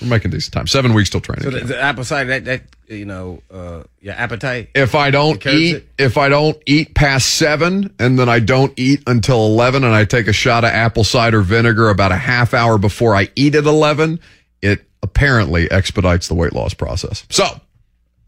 [0.00, 0.66] We're making decent time.
[0.66, 1.44] Seven weeks till training.
[1.44, 4.70] So the, the apple cider, that that you know, uh, your appetite.
[4.74, 5.88] if I don't eat, it?
[5.98, 10.04] if I don't eat past seven, and then I don't eat until eleven, and I
[10.04, 13.64] take a shot of apple cider vinegar about a half hour before I eat at
[13.64, 14.18] eleven,
[14.60, 17.24] it apparently expedites the weight loss process.
[17.30, 17.60] So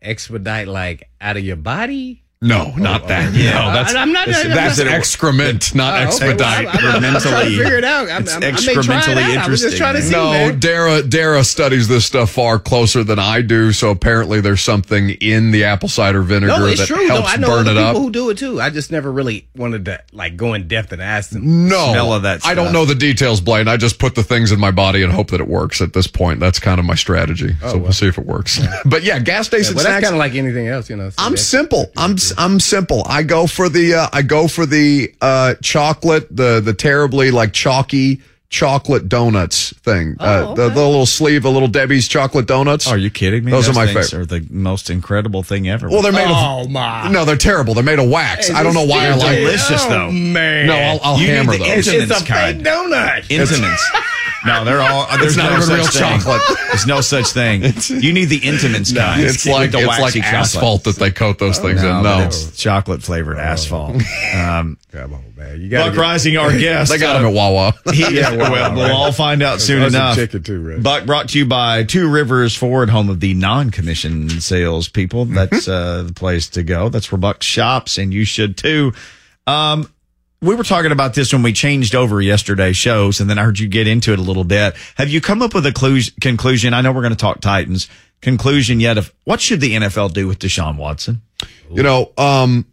[0.01, 2.23] expedite like out of your body.
[2.43, 3.33] No, not oh, that.
[3.33, 3.53] Yeah.
[3.53, 6.07] no, that's I- I'm not- that's, I'm that's not- excrement, not Oh, okay.
[6.07, 6.67] expedite.
[6.67, 8.11] Well, I'm- I'm- I'm trying to figure it out.
[8.11, 9.47] I'm- It's I'm- I may try it excrementally out.
[9.47, 10.59] I was just trying to see, no, man.
[10.61, 13.73] Dara Dara studies this stuff far closer than I do.
[13.73, 17.09] So apparently, there's something in the apple cider vinegar No, it's that true.
[17.09, 17.97] No, helps I know burn other it people up.
[17.97, 18.61] who do it too.
[18.61, 21.69] I just never really wanted to like go in depth and ask them.
[21.69, 23.67] No, Smell of that I don't know the details, Blaine.
[23.67, 25.81] I just put the things in my body and hope that it works.
[25.81, 27.57] At this point, that's kind of my strategy.
[27.63, 28.61] Oh, so we'll see if it works.
[28.85, 30.05] but yeah, gas station Well, that's snacks.
[30.05, 31.09] kind of like anything else, you know.
[31.09, 31.91] so I'm simple.
[31.97, 33.03] I'm I'm simple.
[33.07, 37.53] I go for the uh, I go for the uh, chocolate, the the terribly like
[37.53, 40.15] chalky chocolate donuts thing.
[40.21, 42.87] uh, the, the little sleeve of little Debbie's chocolate donuts.
[42.87, 43.51] Oh, Are you kidding me?
[43.51, 44.33] Those are my things favorite.
[44.33, 45.89] Are the most incredible thing ever.
[45.89, 46.71] Well, they're made Oh of.
[46.71, 47.09] my!
[47.11, 47.75] No, they're terrible.
[47.75, 48.49] They're made of wax.
[48.51, 50.11] I don't know why I They're like delicious, oh, though.
[50.13, 50.67] man.
[50.69, 51.69] No, I'll, I'll You need hammer the those.
[51.69, 52.57] instant- it's a Incidents kind.
[52.59, 53.23] fake donut.
[53.29, 53.83] Entenmann's.
[54.45, 55.07] No, they're all.
[55.19, 56.21] There's not no even such real thing.
[56.21, 56.43] chocolate.
[56.69, 57.63] There's no such thing.
[58.03, 59.23] you need the Entenmann's kind.
[59.23, 60.25] It's like need it's like chocolate.
[60.35, 62.03] asphalt that they coat those things No, in.
[62.05, 63.97] No, it's chocolate flavored asphalt.
[64.35, 65.61] Um, Come on, man.
[65.61, 66.91] You got Buck Reising, our guest.
[66.91, 67.75] they got him at Wawa.
[67.93, 70.17] He, yeah, well, we'll all find out soon enough.
[70.17, 70.83] too, right?
[70.83, 75.25] Buck brought to you by Two Rivers Ford, home of the non-commission sales people.
[75.27, 76.89] That's uh, the place to go.
[76.89, 78.93] That's where Buck shops, and you should too.
[79.47, 79.91] Um,
[80.43, 83.59] we were talking about this when we changed over yesterday's shows, and then I heard
[83.59, 84.75] you get into it a little bit.
[84.97, 86.75] Have you come up with a clue- conclusion?
[86.75, 87.89] I know we're going to talk Titans.
[88.21, 91.23] Conclusion yet of what should the NFL do with Deshaun Watson?
[91.71, 92.67] You know, um,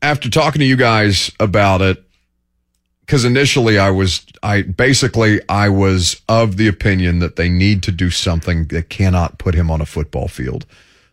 [0.00, 2.02] after talking to you guys about it,
[3.00, 7.92] because initially I was, I basically I was of the opinion that they need to
[7.92, 10.66] do something that cannot put him on a football field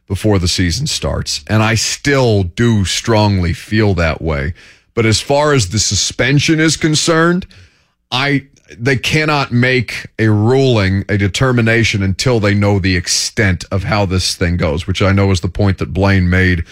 [0.07, 4.53] before the season starts, and I still do strongly feel that way.
[4.93, 7.47] But as far as the suspension is concerned,
[8.12, 14.06] I they cannot make a ruling, a determination until they know the extent of how
[14.06, 16.63] this thing goes, which I know is the point that Blaine made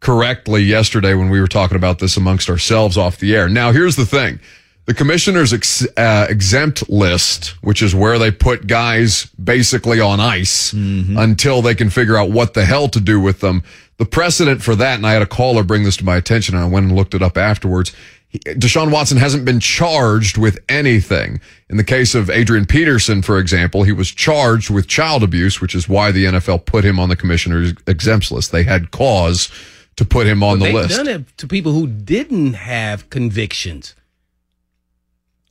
[0.00, 3.48] correctly yesterday when we were talking about this amongst ourselves off the air.
[3.48, 4.40] Now, here's the thing.
[4.86, 10.72] The commissioner's ex- uh, exempt list, which is where they put guys basically on ice
[10.72, 13.62] until they can figure out what the hell to do with them.
[13.98, 16.64] The precedent for that, and I had a caller bring this to my attention, and
[16.64, 17.92] I went and looked it up afterwards.
[18.32, 21.40] Deshaun Watson hasn't been charged with anything.
[21.68, 25.74] In the case of Adrian Peterson, for example, he was charged with child abuse, which
[25.76, 28.50] is why the NFL put him on the commissioner's exempt list.
[28.50, 29.48] They had cause
[29.96, 30.96] to put him on the They've list.
[30.96, 33.94] done it to people who didn't have convictions.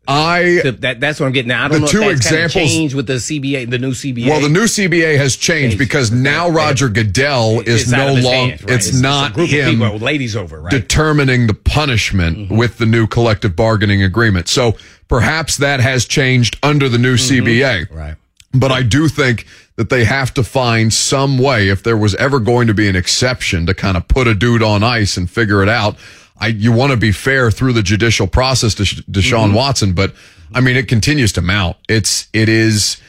[0.07, 1.49] I So that, that's what I'm getting.
[1.49, 3.69] Now I don't The know two if that's kind of examples- changed with the CBA,
[3.69, 4.27] the new CBA.
[4.27, 5.77] Well, the new CBA has changed Changed.
[5.77, 8.55] because now Roger Goodell is It's no longer.
[8.55, 8.61] right?
[8.67, 10.71] It's, not a group him people, ladies over, right?
[10.71, 12.57] determining the punishment mm-hmm.
[12.57, 14.47] with the new collective bargaining agreement.
[14.47, 14.75] So
[15.07, 17.45] perhaps that has changed under the new mm-hmm.
[17.45, 17.91] CBA.
[17.95, 18.15] right.
[18.53, 19.45] But I do think
[19.77, 22.95] that they have to find some way, if there was ever going to be an
[22.95, 25.95] exception, to kind of put a dude on ice and figure it out.
[26.41, 29.55] I, you want to be fair through the judicial process to Sh- Deshaun mm-hmm.
[29.55, 30.13] Watson, but
[30.53, 31.77] I mean, it continues to mount.
[31.87, 32.99] It's, it is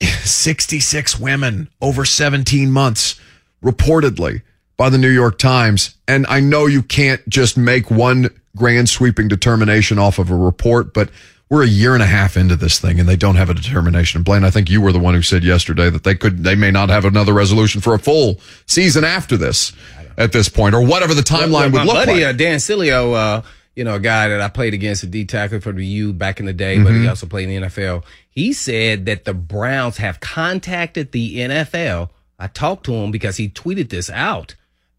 [0.00, 3.20] 66 women over 17 months,
[3.62, 4.42] reportedly
[4.76, 5.96] by the New York Times.
[6.08, 10.94] And I know you can't just make one grand sweeping determination off of a report,
[10.94, 11.10] but
[11.50, 14.18] we're a year and a half into this thing and they don't have a determination.
[14.18, 16.54] And Blaine, I think you were the one who said yesterday that they could, they
[16.54, 19.72] may not have another resolution for a full season after this
[20.20, 22.34] at this point or whatever the timeline Well, would my look buddy, like.
[22.34, 23.42] uh, Dan Cilio, uh,
[23.74, 26.38] you know, a guy that I played against a D tackle for the U back
[26.40, 28.04] in the day, but he also played in the NFL.
[28.28, 32.10] He said that the Browns have contacted the NFL.
[32.38, 34.54] I talked to him because he tweeted this out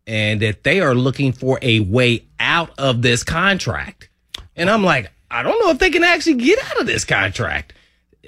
[0.08, 4.10] and that they are looking for a way out of this contract.
[4.56, 7.74] And I'm like, I don't know if they can actually get out of this contract.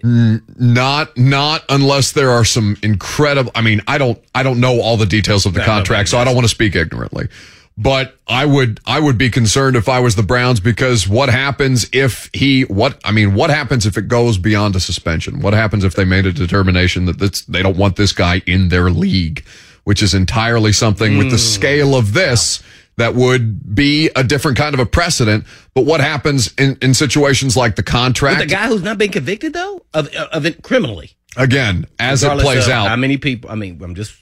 [0.05, 3.51] Not, not unless there are some incredible.
[3.55, 6.17] I mean, I don't, I don't know all the details of the No, contract, so
[6.17, 7.29] I don't want to speak ignorantly.
[7.77, 11.89] But I would, I would be concerned if I was the Browns because what happens
[11.91, 15.39] if he, what, I mean, what happens if it goes beyond a suspension?
[15.39, 18.69] What happens if they made a determination that this, they don't want this guy in
[18.69, 19.43] their league,
[19.85, 22.61] which is entirely something with the scale of this
[22.97, 25.45] that would be a different kind of a precedent.
[25.73, 28.39] But what happens in, in situations like the contract?
[28.39, 31.11] With a guy who's not been convicted though of of it criminally.
[31.37, 33.49] again, as it Regardless plays out, How many people?
[33.49, 34.15] I mean, I'm just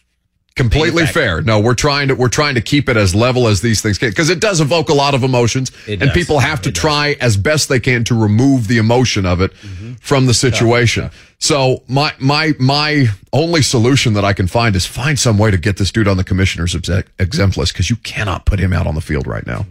[0.55, 1.21] completely Exactly.
[1.21, 1.41] fair.
[1.41, 4.09] No, we're trying to we're trying to keep it as level as these things can
[4.09, 6.13] because it does evoke a lot of emotions, It and does.
[6.13, 6.81] people have to It does.
[6.81, 9.93] try as best they can to remove the emotion of it Mm-hmm.
[10.01, 11.09] from the situation.
[11.39, 15.57] So my my my only solution that I can find is find some way to
[15.57, 18.95] get this dude on the commissioner's exempt list because you cannot put him out on
[18.95, 19.65] the field right now.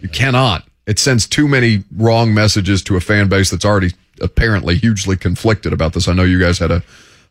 [0.00, 0.64] You cannot.
[0.86, 5.72] It sends too many wrong messages to a fan base that's already apparently hugely conflicted
[5.72, 6.08] about this.
[6.08, 6.82] I know you guys had a,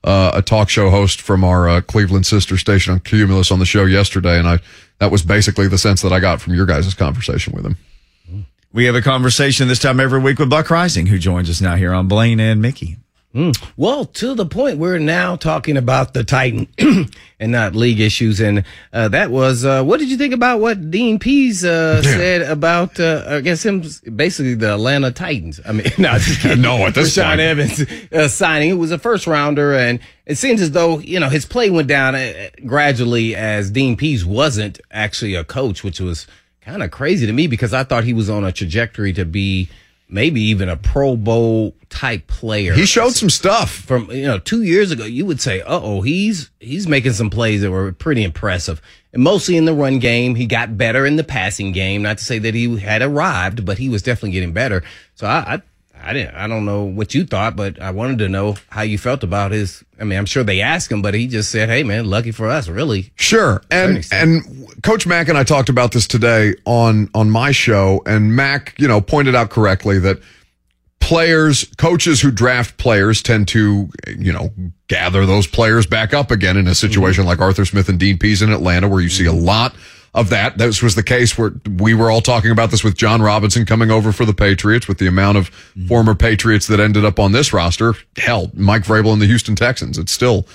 [0.04, 3.66] uh, a talk show host from our uh, Cleveland sister station on Cumulus on the
[3.66, 4.60] show yesterday, and I
[5.00, 7.78] that was basically the sense that I got from your guys' conversation with him.
[8.72, 11.76] We have a conversation this time every week with Buck Reising, who joins us now
[11.76, 12.98] here on Blaine and Mickey.
[13.78, 16.68] Well, to the point we're now talking about the Titan
[17.40, 20.90] and not league issues, and uh, that was uh, what did you think about what
[20.90, 23.84] Dean Pees uh, said about uh, I guess him
[24.16, 25.60] basically the Atlanta Titans?
[25.64, 26.18] I mean, no.
[26.58, 27.40] No, at this Rashaan point.
[27.40, 31.30] Evans uh, signing it was a first rounder, and it seems as though you know
[31.30, 36.26] his play went down uh, gradually as Dean Pees wasn't actually a coach, which was
[36.62, 39.70] kind of crazy to me because I thought he was on a trajectory to be
[40.10, 43.72] maybe even a Pro Bowl type player He showed some stuff.
[43.72, 47.30] from you know two years ago, you would say, "Uh oh, he's he's making some
[47.30, 48.82] plays that were pretty impressive."
[49.14, 52.04] And mostly in the run game, he got better in the passing game.
[52.04, 54.84] Not to say that he had arrived, but he was definitely getting better.
[55.16, 55.62] So I, I,
[56.10, 58.98] I didn't, I don't know what you thought, but I wanted to know how you
[58.98, 59.84] felt about his.
[60.00, 62.50] I mean, I'm sure they asked him, but he just said, "Hey, man, lucky for
[62.50, 63.62] us, really." Sure.
[63.70, 68.36] And and Coach Mack and I talked about this today on on my show and
[68.36, 70.20] Mack, you know, pointed out correctly that
[71.00, 74.50] players, coaches who draft players tend to, you know,
[74.88, 77.30] gather those players back up again in a situation mm-hmm.
[77.30, 79.46] like Arthur Smith and Dean Pees in Atlanta where you see a mm-hmm.
[79.46, 79.76] lot
[80.14, 80.58] of that.
[80.58, 83.92] This was the case where we were all talking about this with Jon Robinson coming
[83.92, 85.50] over for the Patriots with the amount of
[85.88, 87.94] former Patriots that ended up on this roster.
[88.18, 89.98] Hell, Mike Vrabel and the Houston Texans.
[89.98, 90.48] It's still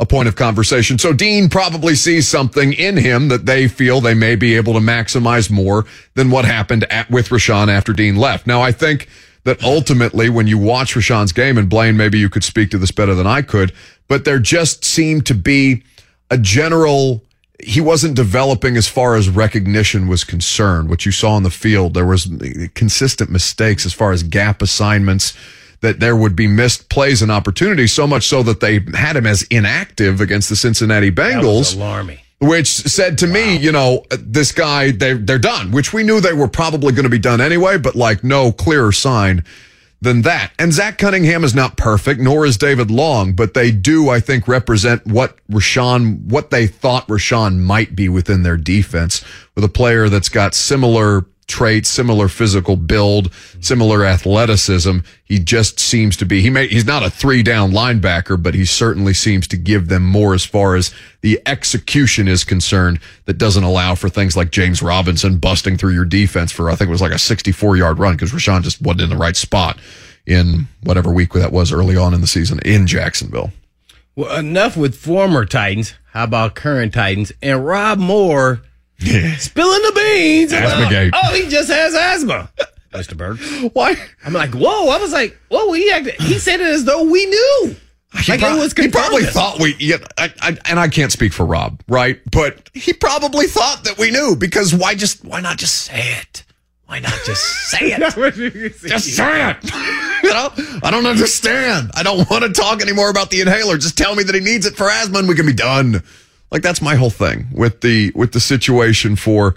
[0.00, 0.98] a point of conversation.
[0.98, 4.80] So Dean probably sees something in him that they feel they may be able to
[4.80, 8.46] maximize more than what happened at, with Rashaan after Dean left.
[8.46, 9.08] Now, I think
[9.44, 12.90] that ultimately when you watch Rashaan's game, and Blaine, maybe you could speak to this
[12.90, 13.72] better than I could,
[14.08, 15.84] but there just seemed to be
[16.30, 17.22] a general
[17.62, 20.90] he wasn't developing as far as recognition was concerned.
[20.90, 22.30] What you saw on the field, there was
[22.74, 25.36] consistent mistakes as far as gap assignments,
[25.80, 29.26] that there would be missed plays and opportunities, so much so that they had him
[29.26, 32.18] as inactive against the Cincinnati Bengals alarming.
[32.40, 36.32] which said to me, you know, this guy, they they're done, which we knew they
[36.32, 39.44] were probably going to be done anyway, but like no clearer sign
[40.00, 40.52] than that.
[40.58, 44.46] And Zach Cunningham is not perfect, nor is David Long, but they do, I think,
[44.46, 50.08] represent what Rashaan, what they thought Rashaan might be within their defense with a player
[50.08, 54.98] that's got similar traits, similar physical build, similar athleticism.
[55.24, 58.64] He just seems to be, he may, he's not a three down linebacker, but he
[58.64, 63.64] certainly seems to give them more as far as the execution is concerned that doesn't
[63.64, 67.02] allow for things like James Robinson busting through your defense for, I think it was
[67.02, 69.78] like a 64 yard run because Rashaan just wasn't in the right spot
[70.26, 73.52] in whatever week that was early on in the season in Jacksonville.
[74.16, 75.94] Well, enough with former Titans.
[76.12, 78.62] How about current Titans and Rob Moore
[78.98, 80.52] spilling the beans?
[80.52, 81.12] Asthma gate.
[81.14, 82.50] Oh, he just has asthma,
[82.92, 83.16] Mr.
[83.16, 83.40] Burks.
[83.74, 83.96] Why?
[84.24, 84.88] I'm like, whoa!
[84.88, 85.72] I was like, whoa!
[85.72, 87.76] He acted, he said it as though we knew.
[88.22, 91.12] He, Like, prob- it was he probably thought we, yeah, I, I, and I can't
[91.12, 92.18] speak for Rob, right?
[92.30, 96.44] But he probably thought that we knew because why just, why not just say it?
[96.86, 98.00] Why not just say it?
[98.86, 99.64] just say it.
[100.22, 100.50] you know,
[100.82, 101.90] I don't understand.
[101.94, 103.76] I don't want to talk anymore about the inhaler.
[103.76, 106.02] Just tell me that he needs it for asthma and we can be done.
[106.56, 109.56] Like that's my whole thing with the, with the situation for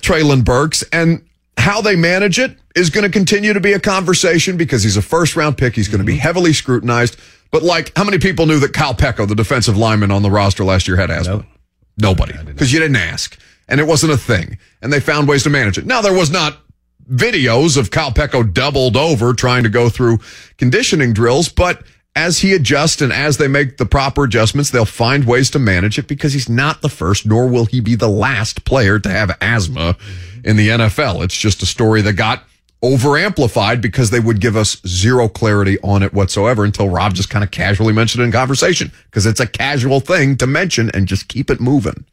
[0.00, 1.22] Treylon Burks and
[1.58, 5.02] how they manage it is going to continue to be a conversation because he's a
[5.02, 5.74] first round pick.
[5.74, 6.20] He's going to be mm-hmm.
[6.20, 7.18] heavily scrutinized.
[7.50, 10.64] But like, how many people knew that Kyle Peko, the defensive lineman on the roster
[10.64, 11.44] last year, had asthma?
[11.98, 14.56] Nobody, because you didn't ask, and it wasn't a thing.
[14.80, 15.84] And they found ways to manage it.
[15.84, 16.56] Now there was not
[17.06, 20.20] videos of Kyle Peko doubled over trying to go through
[20.56, 21.82] conditioning drills, but
[22.16, 25.98] as he adjusts and as they make the proper adjustments, they'll find ways to manage
[25.98, 29.36] it because he's not the first, nor will he be the last player to have
[29.40, 29.96] asthma
[30.44, 31.24] in the NFL.
[31.24, 32.44] It's just a story that got
[32.82, 37.30] over amplified because they would give us zero clarity on it whatsoever until Rob just
[37.30, 41.08] kind of casually mentioned it in conversation because it's a casual thing to mention and
[41.08, 42.04] just keep it moving.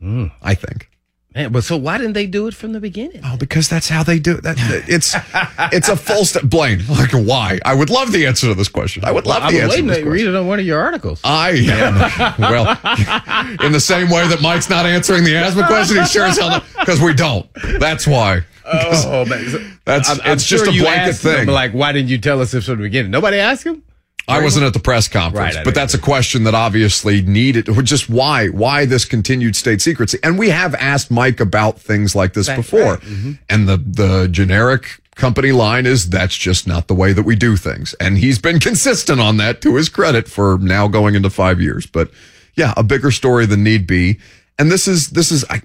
[0.00, 0.26] Hmm.
[0.40, 0.88] I think.
[1.34, 3.20] Man, but so why didn't they do it from the beginning?
[3.24, 4.42] Oh, because that's how they do it.
[4.42, 4.56] That,
[4.88, 5.14] it's
[5.72, 6.42] it's a full step.
[6.42, 7.60] Blaine, like why?
[7.64, 9.04] I would love the answer to this question.
[9.04, 9.70] I would love I've the been answer.
[9.76, 10.26] waiting to this to question.
[10.26, 11.20] read it on one of your articles.
[11.22, 12.70] I am well
[13.64, 15.98] in the same way that Mike's not answering the asthma question.
[15.98, 17.48] He sure as hell not because we don't.
[17.78, 18.40] That's why.
[18.64, 19.78] Oh, man.
[19.84, 21.46] That's I'm- I'm it's just sure a blanket thing.
[21.48, 23.10] like, why didn't you tell us this from the beginning?
[23.12, 23.82] Nobody asked him.
[24.28, 27.66] I wasn't at the press conference, Right, but that's a question that obviously needed.
[27.84, 28.48] Just why?
[28.48, 30.18] Why this continued state secrecy?
[30.22, 33.00] And we have asked Mike about things like this Right, before, right.
[33.00, 33.32] Mm-hmm.
[33.48, 37.56] and the the generic company line is that's just not the way that we do
[37.56, 37.94] things.
[37.94, 41.86] And he's been consistent on that to his credit for now going into five years.
[41.86, 42.10] But
[42.54, 44.18] yeah, a bigger story than need be.
[44.58, 45.44] And this is this is.
[45.50, 45.60] I,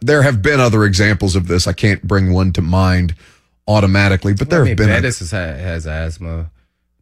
[0.00, 1.66] there have been other examples of this.
[1.66, 3.14] I can't bring one to mind
[3.66, 4.90] automatically, but there I have mean, been.
[4.96, 6.50] a- Bettis has, has asthma.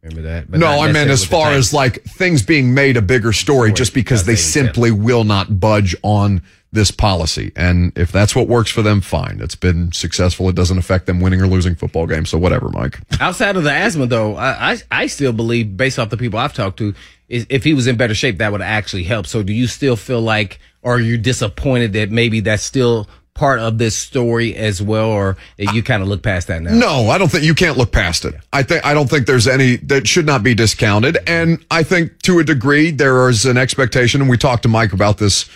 [0.07, 0.49] Remember that?
[0.49, 3.93] But no, I meant as far as like things being made a bigger story just
[3.93, 6.41] because they because they simply will not budge on
[6.71, 7.51] this policy.
[7.55, 9.39] And if that's what works for them, fine.
[9.41, 10.49] It's been successful.
[10.49, 12.29] It doesn't affect them winning or losing football games.
[12.29, 12.99] So whatever, Mike.
[13.19, 16.53] Outside of the asthma, though, I, I I still believe, based off the people I've
[16.53, 16.93] talked to,
[17.29, 19.27] is if he was in better shape, that would actually help.
[19.27, 23.59] So, do you still feel like, or are you disappointed that maybe that's still part
[23.59, 26.73] of this story as well, or you kind of look past that now?
[26.73, 28.35] No, I don't think you can't look past it.
[28.51, 31.17] I think I don't think there's any that should not be discounted.
[31.27, 34.91] And I think to a degree there is an expectation, and we talked to Mike
[34.91, 35.49] about this.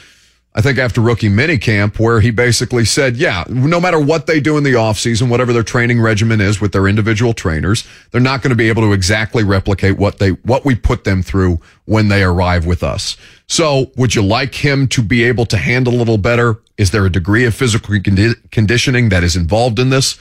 [0.53, 4.57] I think after rookie minicamp, where he basically said, yeah, no matter what they do
[4.57, 8.49] in the offseason, whatever their training regimen is with their individual trainers, they're not going
[8.49, 12.21] to be able to exactly replicate what they, what we put them through when they
[12.21, 13.15] arrive with us.
[13.47, 16.59] So would you like him to be able to handle a little better?
[16.77, 20.19] Is there a degree of physical condi- conditioning that is involved in this?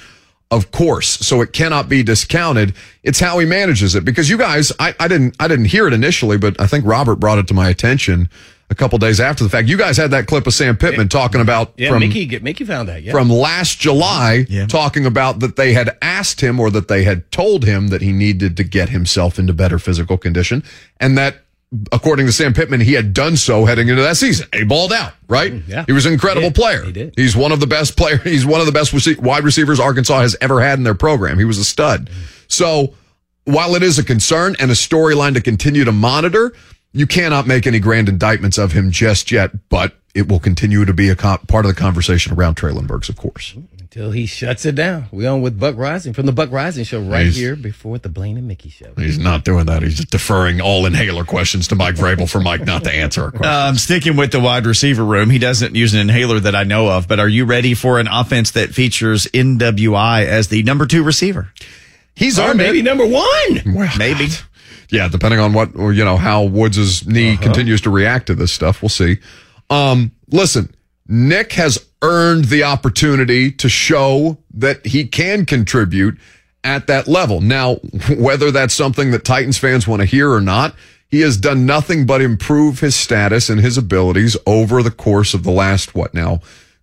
[0.53, 1.09] Of course.
[1.09, 2.75] So it cannot be discounted.
[3.03, 5.93] It's how he manages it because you guys, I, I didn't, I didn't hear it
[5.93, 8.29] initially, but I think Robert brought it to my attention
[8.70, 9.68] a couple days after the fact.
[9.68, 12.88] You guys had that clip of Sam Pittman talking about Yeah, from, Mickey, Mickey found
[12.88, 13.02] that.
[13.02, 17.30] Yeah, from last July talking about that they had asked him or that they had
[17.33, 20.62] told him that he needed to get himself into better physical condition
[20.98, 21.37] and that
[21.92, 24.48] according to Sam Pittman, he had done so heading into that season.
[24.52, 25.52] He balled out, right?
[25.52, 25.85] Mm, yeah.
[25.87, 26.54] He was an incredible He did.
[26.56, 26.85] player.
[26.85, 27.14] He did.
[27.16, 28.16] He's one of the best player.
[28.24, 31.38] He's one of the best rece- wide receivers Arkansas has ever had in their program.
[31.38, 32.11] He was a stud.
[32.11, 32.14] Mm.
[32.48, 32.94] So
[33.44, 36.52] while it is a concern and a storyline to continue to monitor,
[36.92, 40.92] you cannot make any grand indictments of him just yet, but it will continue to
[40.92, 43.55] be a co- part of the conversation around Treylon Burks, of course.
[43.81, 45.07] until he shuts it down.
[45.11, 48.09] We on with Buck Reising from the Buck Reising show right He's- here before the
[48.09, 48.92] Blaine and Mickey show.
[48.96, 49.83] He's not doing that.
[49.83, 53.31] He's just deferring all inhaler questions to Mike Vrabel for Mike not to answer our
[53.33, 53.53] question.
[53.53, 56.88] Um, sticking with the wide receiver room, he doesn't use an inhaler that I know
[56.88, 61.03] of, but are you ready for an offense that features NWI as the number two
[61.03, 61.53] receiver?
[62.14, 62.85] He's Or earned maybe it.
[62.85, 63.62] number one.
[63.74, 64.29] Well, Maybe.
[64.90, 68.53] Yeah, depending on what or, you know how Woods' knee continues to react to this
[68.53, 69.18] stuff, we'll see.
[69.68, 70.74] Um, listen,
[71.07, 76.18] Nick has earned the opportunity to show that he can contribute
[76.64, 77.40] at that level.
[77.40, 77.74] Now,
[78.16, 80.74] whether that's something that Titans fans want to hear or not,
[81.09, 85.42] he has done nothing but improve his status and his abilities over the course of
[85.42, 86.40] the last what now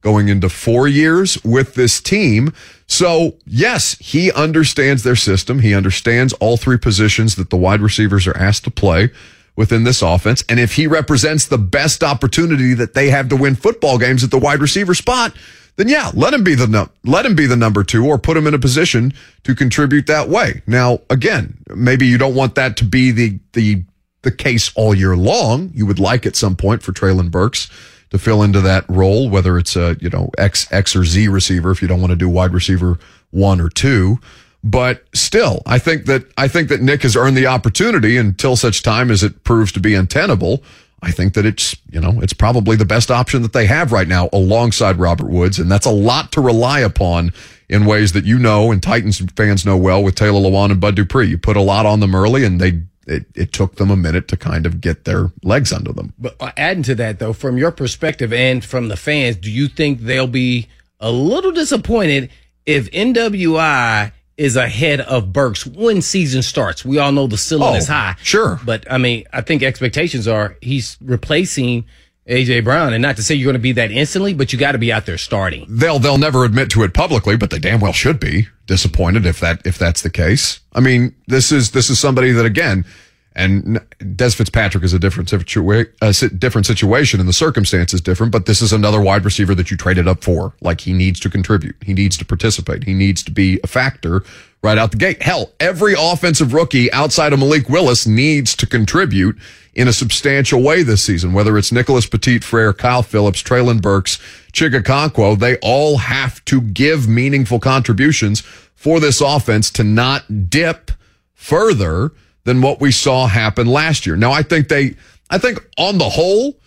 [0.07, 2.53] going into four years with this team.
[2.87, 5.59] So, yes, he understands their system.
[5.59, 9.09] He understands all three positions that the wide receivers are asked to play
[9.57, 10.45] within this offense.
[10.47, 14.31] And if he represents the best opportunity that they have to win football games at
[14.31, 15.35] the wide receiver spot,
[15.75, 18.37] then yeah, let him be the num- let him be the number two or put
[18.37, 20.61] him in a position to contribute that way.
[20.67, 23.83] Now, again, maybe you don't want that to be the the
[24.21, 25.69] the case all year long.
[25.73, 27.69] You would like at some point for Treylon Burks
[28.09, 31.71] to fill into that role, whether it's a, you know, X, X or Z receiver,
[31.71, 32.97] if you don't want to do wide receiver
[33.31, 34.17] one or two.
[34.63, 38.83] But still, I think that, I think that Nick has earned the opportunity until such
[38.83, 40.63] time as it proves to be untenable.
[41.01, 44.07] I think that it's, you know, it's probably the best option that they have right
[44.07, 45.59] now alongside Robert Woods.
[45.59, 47.33] And that's a lot to rely upon
[47.69, 50.95] in ways that you know and Titans fans know well with Taylor Lewan and Bud
[50.95, 51.27] Dupree.
[51.27, 54.27] You put a lot on them early and they, it, it took them a minute
[54.27, 56.13] to kind of get their legs under them.
[56.19, 59.67] But uh, adding to that, though, from your perspective and from the fans, do you
[59.67, 60.67] think they'll be
[60.99, 62.29] a little disappointed
[62.65, 66.85] if NWI is ahead of Burks when season starts?
[66.85, 68.15] We all know the ceiling Oh, is high.
[68.21, 68.59] sure.
[68.65, 71.85] But I mean, I think expectations are he's replacing
[72.27, 74.73] AJ Brown, and not to say you're going to be that instantly, but you got
[74.73, 75.65] to be out there starting.
[75.69, 79.39] they'll they'll never admit to it publicly, but they damn well should be disappointed if
[79.39, 80.59] that if that's the case.
[80.73, 82.85] I mean, this is this is somebody that again,
[83.33, 88.01] and Dez Fitzpatrick is a different situa- uh, a different situation, and the circumstance is
[88.01, 88.31] different.
[88.33, 90.53] But this is another wide receiver that you traded up for.
[90.59, 94.23] Like he needs to contribute, he needs to participate, he needs to be a factor
[94.63, 95.21] right out the gate.
[95.21, 99.37] Hell, every offensive rookie outside of Malik Willis needs to contribute
[99.77, 104.17] in a substantial way this season, whether it's Nicholas Petit Frere, Kyle Phillips, Treylon Burks,
[104.51, 108.41] Chig Okonkwo, they all have to give meaningful contributions
[108.73, 110.89] for this offense to not dip
[111.35, 112.11] further
[112.43, 114.15] than what we saw happen last year.
[114.15, 114.95] Now, I think they,
[115.29, 116.57] I think on the whole,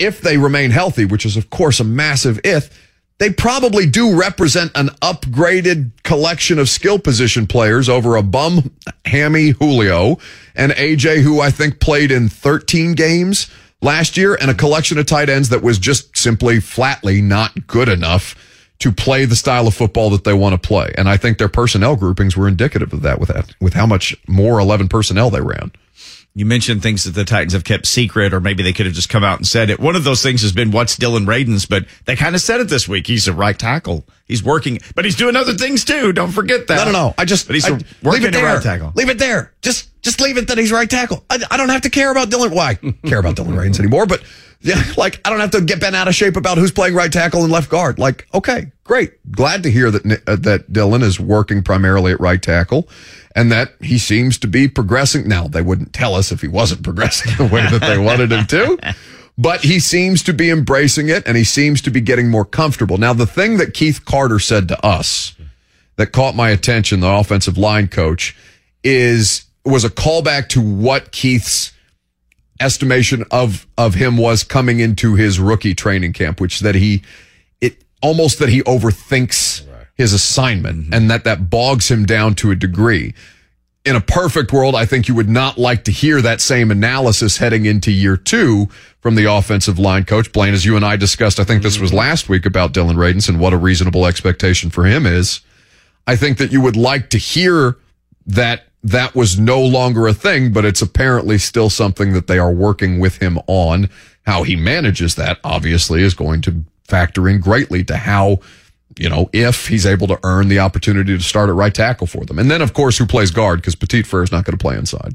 [0.00, 2.68] if they remain healthy, which is of course a massive if,
[3.20, 8.72] they probably do represent an upgraded collection of skill position players over a bum
[9.04, 10.18] hammy Julio
[10.56, 13.50] and AJ, who I think played in 13 games
[13.82, 17.90] last year, and a collection of tight ends that was just simply flatly not good
[17.90, 18.34] enough
[18.78, 20.90] to play the style of football that they want to play.
[20.96, 24.16] And I think their personnel groupings were indicative of that with that, with how much
[24.26, 25.72] more 11 personnel they ran.
[26.32, 29.08] You mentioned things that the Titans have kept secret, or maybe they could have just
[29.08, 29.80] come out and said it.
[29.80, 32.68] One of those things has been what's Dillon Radunz's, but they kind of said it
[32.68, 33.08] this week.
[33.08, 34.04] He's a right tackle.
[34.26, 36.12] He's working, but he's doing other things too.
[36.12, 36.76] Don't forget that.
[36.76, 37.14] No, no, no.
[37.18, 38.44] I just but he's I, a- working leave it there.
[38.44, 38.92] right tackle.
[38.94, 39.52] Leave it there.
[39.60, 41.24] Just just leave it that he's right tackle.
[41.28, 42.52] I, I don't have to care about Dillon.
[42.54, 44.06] Why care about Dillon Radunz anymore?
[44.06, 44.22] But
[44.60, 47.12] yeah, like I don't have to get bent out of shape about who's playing right
[47.12, 47.98] tackle and left guard.
[47.98, 49.12] Like okay, great.
[49.32, 52.88] Glad to hear that uh, that Dillon is working primarily at right tackle.
[53.36, 55.28] And that he seems to be progressing.
[55.28, 58.44] Now, they wouldn't tell us if he wasn't progressing the way that they wanted him
[58.46, 58.94] to,
[59.38, 62.98] but he seems to be embracing it and he seems to be getting more comfortable.
[62.98, 65.36] Now, the thing that Keith Carter said to us
[65.94, 68.36] that caught my attention, the offensive line coach,
[68.82, 71.72] is was a callback to what Keith's
[72.60, 77.02] estimation of of him was coming into his rookie training camp, which that he
[77.60, 80.94] it almost that he overthinks his assignment mm-hmm.
[80.94, 83.14] and that that bogs him down to a degree.
[83.84, 87.38] In a perfect world, I think you would not like to hear that same analysis
[87.38, 88.68] heading into year two
[89.00, 90.32] from the offensive line coach.
[90.32, 91.98] Blaine, as you and I discussed, I think this was mm-hmm.
[91.98, 95.40] last week about Dillon Radunz and what a reasonable expectation for him is.
[96.06, 97.78] I think that you would like to hear
[98.26, 102.52] that that was no longer a thing, but it's apparently still something that they are
[102.52, 103.90] working with him on.
[104.26, 108.38] How he manages that obviously is going to factor in greatly to how,
[108.98, 112.24] you know, if he's able to earn the opportunity to start at right tackle for
[112.24, 112.38] them.
[112.38, 114.76] And then, of course, who plays guard because Petit Frere is not going to play
[114.76, 115.14] inside.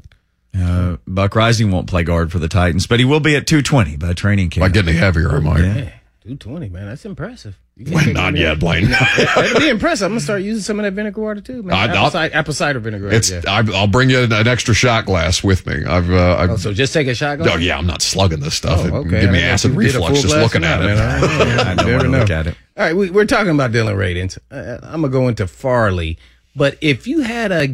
[0.58, 3.96] Uh, Buck Reising won't play guard for the Titans, but he will be at 220
[3.96, 4.62] by training camp.
[4.62, 5.64] By getting heavier, I might.
[5.64, 5.90] Yeah.
[6.26, 6.86] 220, man.
[6.86, 7.58] That's impressive.
[7.76, 8.90] You Well, not get yet, Blaine.
[8.90, 10.06] That'd be impressive.
[10.06, 11.74] I'm gonna start using some of that vinegar water too, man.
[11.76, 13.08] I- apple, cider, apple cider vinegar.
[13.10, 13.30] It's.
[13.30, 13.42] yeah.
[13.46, 15.84] I, I'll bring you an, an extra shot glass with me.
[15.84, 16.10] I've.
[16.10, 17.38] Uh, I've Oh, so just take a shot.
[17.38, 17.50] glass?
[17.54, 18.80] Oh yeah, I'm not slugging this stuff.
[18.90, 19.20] Oh, okay.
[19.22, 20.84] Give me I acid know if you did a reflux just looking at it.
[20.86, 20.98] man.
[20.98, 22.18] I- I don't Never want to know.
[22.20, 22.56] look at it.
[22.76, 24.38] All right, we, we're talking about Dillon Radunz.
[24.50, 26.18] Uh, I'm gonna go into Farley,
[26.54, 27.68] but if you had a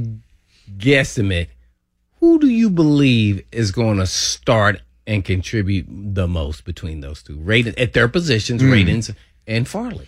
[0.77, 1.49] guesstimate,
[2.21, 7.37] who do you believe is going to start and contribute the most between those two?
[7.39, 9.15] Radunz at their positions, Radunz
[9.47, 10.07] and Farley.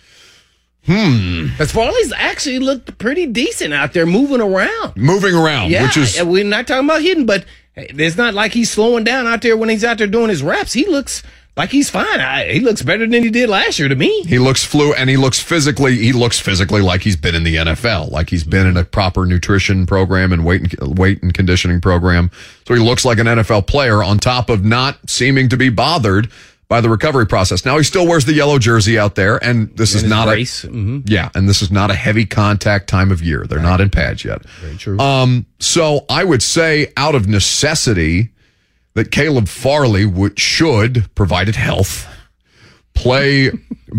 [0.85, 1.47] Hmm.
[1.47, 4.95] Because Farley's actually looked pretty decent out there moving around.
[4.95, 7.43] Moving around, Yeah, which is and we're not talking about hitting, but
[7.75, 10.73] it's not like he's slowing down out there when he's out there doing his reps.
[10.73, 11.23] He looks
[11.57, 12.19] like he's fine.
[12.19, 14.23] I, he looks better than he did last year to me.
[14.23, 15.97] he looks flu and he looks physically.
[15.97, 19.25] He looks physically like he's been in the NFL, like he's been in a proper
[19.25, 22.29] nutrition program and weight and, weight and conditioning program.
[22.67, 26.29] So he looks like an NFL player on top of not seeming to be bothered
[26.67, 27.63] by the recovery process.
[27.63, 30.67] Now he still wears the yellow jersey out there, and this is not brace, a
[30.67, 31.03] mhm.
[31.05, 33.45] yeah, and this is not a heavy contact time of year.
[33.47, 34.43] They're not in pads yet.
[34.61, 34.99] Very true.
[34.99, 38.31] Um, so I would say out of necessity
[38.95, 42.07] that Caleb Farley would should, provided health,
[42.93, 43.51] play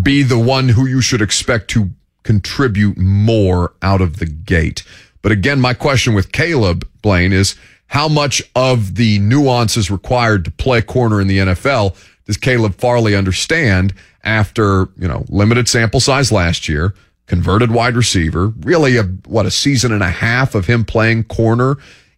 [0.03, 1.91] be the one who you should expect to
[2.25, 4.83] contribute more out of the gate.
[5.23, 7.55] But again, my question with Caleb Blaine is
[7.89, 13.15] how much of the nuances required to play corner in the NFL does Caleb Farley
[13.15, 13.95] understand
[14.25, 16.95] after, you know, limited sample size last year,
[17.27, 21.77] converted wide receiver, really a what a season and a half of him playing corner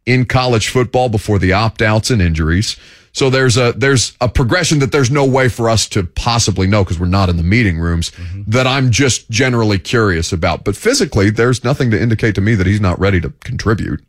[0.08, 2.76] in college football before the opt-outs and injuries.
[3.12, 6.82] So there's a there's a progression that there's no way for us to possibly know
[6.84, 8.10] because we're not in the meeting rooms
[8.46, 10.64] that I'm just generally curious about.
[10.64, 14.00] But physically, there's nothing to indicate to me that he's not ready to contribute.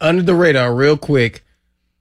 [0.00, 1.44] Under the radar, real quick,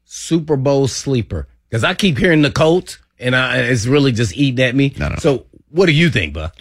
[0.05, 1.47] Super Bowl sleeper.
[1.69, 4.93] Because I keep hearing the Colts, and I, it's really just eating at me.
[4.97, 5.15] No, no.
[5.17, 6.55] So what do you think, Buck?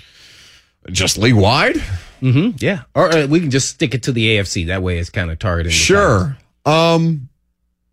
[0.91, 1.77] Just Lee Wide?
[2.23, 2.57] Mm-hmm.
[2.59, 2.83] Yeah.
[2.95, 4.69] Or uh, we can just stick it to the AFC.
[4.69, 5.73] That way it's kind of targeting.
[5.73, 6.37] Sure.
[6.65, 7.29] Um,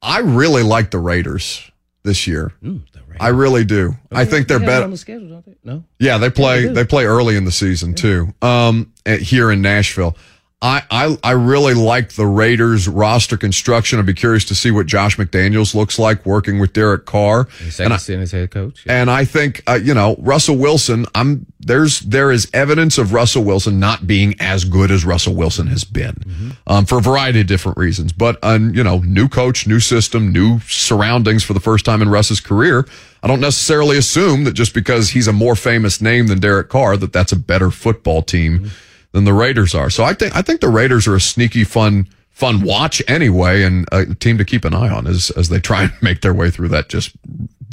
[0.01, 1.69] I really like the Raiders
[2.03, 2.53] this year.
[2.61, 2.69] The
[3.07, 3.17] Raiders.
[3.19, 3.95] I really do.
[4.11, 4.85] I think they're They better.
[4.85, 5.55] on the schedule, don't they?
[5.63, 5.83] No.
[5.99, 6.65] Yeah, they play.
[6.67, 8.33] they they play early in the season too.
[8.41, 10.15] Um, at, here in Nashville,
[10.61, 13.97] I, I I really like the Raiders roster construction.
[13.97, 17.45] I'd be curious to see what Josh McDaniels looks like working with Derek Carr.
[17.59, 18.83] The And second I, as head coach.
[18.85, 18.99] Yeah.
[19.01, 21.05] and I think uh, you know Russell Wilson.
[21.15, 25.67] I'm there's there is evidence of Russell Wilson not being as good as Russell Wilson
[25.67, 28.11] has been, um, for a variety of different reasons.
[28.11, 32.09] But um, you know, new coach, new system, new surroundings for the first time in
[32.09, 32.85] Russ's career.
[33.23, 36.97] I don't necessarily assume that just because he's a more famous name than Derek Carr
[36.97, 38.71] that that's a better football team
[39.11, 39.89] than the Raiders are.
[39.89, 43.87] So I think I think the Raiders are a sneaky fun fun watch anyway, and
[43.91, 46.49] a team to keep an eye on as as they try and make their way
[46.49, 47.11] through that just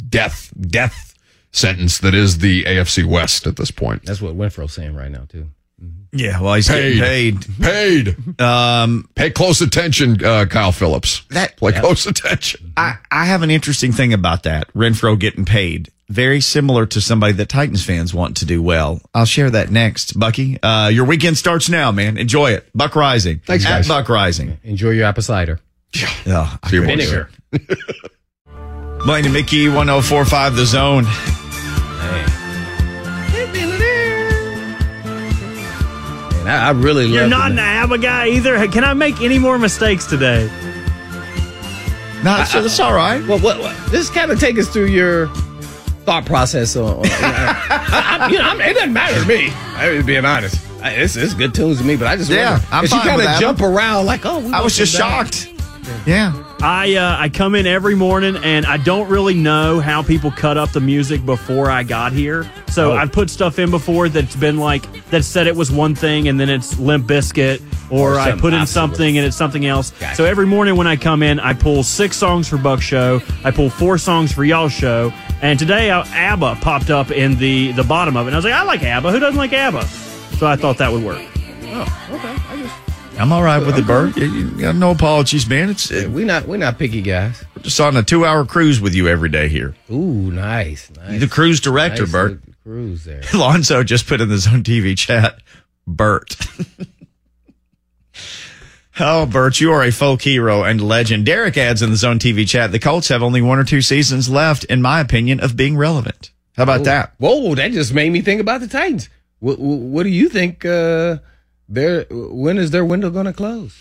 [0.09, 1.13] death death
[1.51, 4.05] sentence that is the AFC West at this point.
[4.05, 5.47] That's what Winfrow's saying right now too.
[6.11, 7.45] Yeah, well, he's getting paid.
[7.61, 8.41] Paid.
[8.41, 11.23] Um, Pay close attention, uh, Kyle Phillips.
[11.29, 12.73] That- Play close attention.
[12.77, 14.73] I, I have an interesting thing about that.
[14.73, 15.91] Renfrow getting paid.
[16.09, 19.01] Very similar to somebody that Titans fans want to do well.
[19.13, 20.17] I'll share that next.
[20.17, 22.17] Bucky, uh, your weekend starts now, man.
[22.17, 22.69] Enjoy it.
[22.73, 23.43] Buck Reising.
[23.43, 23.87] Thanks, At guys.
[23.89, 24.55] Buck Reising.
[24.63, 25.59] Enjoy your apple cider.
[26.27, 27.09] Oh, I See you, boys.
[27.09, 27.29] Vinegar.
[29.05, 31.03] Blaine and Mickey, 1045 The Zone.
[36.43, 38.65] Man, I, I really love You're not an ABBA guy either.
[38.69, 40.47] Can I make any more mistakes today?
[42.23, 43.25] No, it's, it's all right.
[43.27, 45.29] Well, what, what, just kind of take us through your
[46.07, 46.85] thought process on.
[46.99, 49.49] on you know, I, I- you know, I'm- it doesn't matter to me.
[49.75, 50.55] I'm being honest.
[50.81, 52.99] I- It's, it's good tunes to me, but I just Yeah, wonder, I'm if you
[52.99, 53.41] kind of that.
[53.41, 55.51] jump around like, oh, we I was just shocked.
[56.05, 56.31] Yeah.
[56.61, 60.57] I uh, I come in every morning and I don't really know how people cut
[60.57, 62.49] up the music before I got here.
[62.69, 62.95] So Oh.
[62.95, 66.39] I've put stuff in before that's been like that said it was one thing and
[66.39, 68.73] then it's Limp Bizkit or, Or I put in opposite.
[68.73, 69.91] something and it's something else.
[69.91, 70.15] Gotcha.
[70.15, 73.21] So every morning when I come in, I pull six songs for Buck Show.
[73.43, 75.13] I pull four songs for y'all show.
[75.41, 78.29] And today uh, ABBA popped up in the the bottom of it.
[78.29, 79.11] And I was like, I like ABBA.
[79.11, 79.85] Who doesn't like ABBA?
[80.37, 81.21] So I thought that would work.
[81.69, 82.35] Oh, okay.
[82.49, 84.15] I just, I'm all right with it, Bert.
[84.17, 85.69] You, you got no apologies, man.
[85.69, 87.43] It's yeah, uh, we not we not picky guys.
[87.55, 89.75] we're just on a two hour cruise with you every day here.
[89.91, 91.19] Ooh, nice, nice.
[91.19, 92.31] The cruise director, nice Bert.
[92.31, 93.21] little Cruise there.
[93.33, 95.39] Lonzo just put in the Zone TV chat,
[95.85, 96.35] Bert.
[98.99, 101.25] oh, Bert, you are a folk hero and legend.
[101.25, 104.29] Derek adds in the Zone TV chat, the Colts have only one or two seasons
[104.29, 106.31] left, in my opinion, of being relevant.
[106.55, 107.13] How about that?
[107.19, 109.09] Whoa, that just made me think about the Titans.
[109.39, 110.65] What, what, what do you think?
[110.65, 111.17] Uh,
[111.69, 113.75] their when is their window going to close?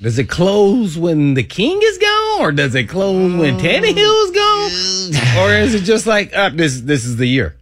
[0.00, 4.30] Does it close when the king is gone, or does it close when Tannehill is
[4.30, 6.80] gone, or is it just like uh, this?
[6.80, 7.56] This is the year.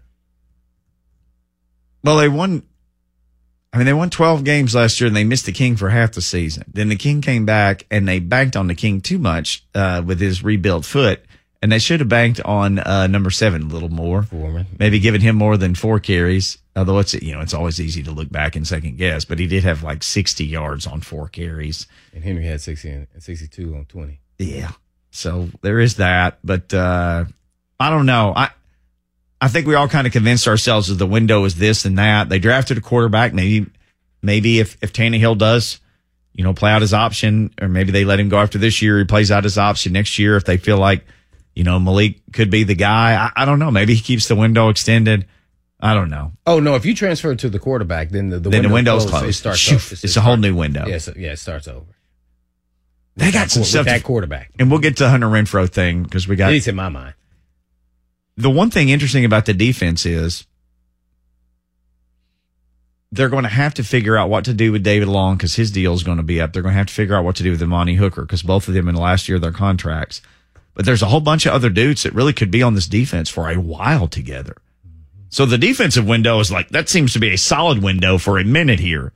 [2.03, 2.65] Well, they won.
[3.75, 6.13] I mean, they won 12 games last year and they missed the King for half
[6.13, 6.63] the season.
[6.73, 10.21] Then the King came back and they banked on the King too much uh, with
[10.21, 11.25] his rebuilt foot.
[11.61, 14.23] And they should have banked on uh, number seven a little more.
[14.23, 14.67] Foreman.
[14.79, 16.59] Maybe giving him more than four carries.
[16.77, 19.49] Although it's, you know, it's always easy to look back and second guess, but he
[19.49, 21.89] did have like 60 yards on four carries.
[22.13, 24.21] And Henry had 60 and 62 on 20.
[24.39, 24.71] Yeah.
[25.11, 26.39] So there is that.
[26.45, 27.25] But uh,
[27.81, 28.35] I don't know.
[28.37, 28.51] I
[29.45, 32.31] I think we all kind of convinced ourselves that the window is this and that.
[32.31, 33.35] They drafted a quarterback.
[33.35, 33.67] Maybe
[34.23, 35.81] maybe if if Tannehill does,
[36.33, 38.99] you know, play out his option, or maybe they let him go after this year.
[38.99, 41.05] He plays out his option next year if they feel like,
[41.55, 43.15] you know, Malik could be the guy.
[43.37, 43.71] I, I don't know.
[43.71, 45.27] Maybe he keeps the window extended.
[45.79, 46.33] I don't know.
[46.47, 46.75] Oh no!
[46.77, 49.59] If you transfer to the quarterback, then the, the then the window window's closes, closed.
[49.59, 50.07] It starts over.
[50.07, 50.87] it's a whole new window.
[50.87, 51.85] Yeah, so, yeah, it starts over.
[53.17, 53.81] They got That some stuff.
[53.81, 54.51] with that quarterback.
[54.59, 57.15] and we'll get to Hunter Renfrow thing because we At got least in my mind.
[58.37, 60.47] The one thing interesting about the defense is
[63.13, 65.71] they're going to have to figure out what to do with David Long because his
[65.71, 66.53] deal is going to be up.
[66.53, 68.67] They're going to have to figure out what to do with Amani Hooker because both
[68.67, 70.21] of them in the last year of their contracts.
[70.75, 73.29] But there's a whole bunch of other dudes that really could be on this defense
[73.31, 74.57] for a while together.
[75.29, 78.45] So the defensive window is like that seems to be a solid window for a
[78.45, 79.13] minute here.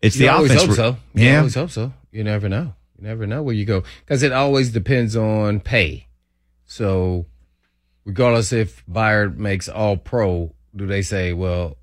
[0.00, 0.66] It's You the always offense.
[0.68, 0.96] hope so.
[1.14, 1.38] You Yeah.
[1.38, 1.92] always hope so.
[2.10, 2.74] You never know.
[2.98, 6.06] You never know where you go because it always depends on pay.
[6.64, 7.26] So,
[8.04, 11.76] regardless if Byard makes All Pro, do they say, well,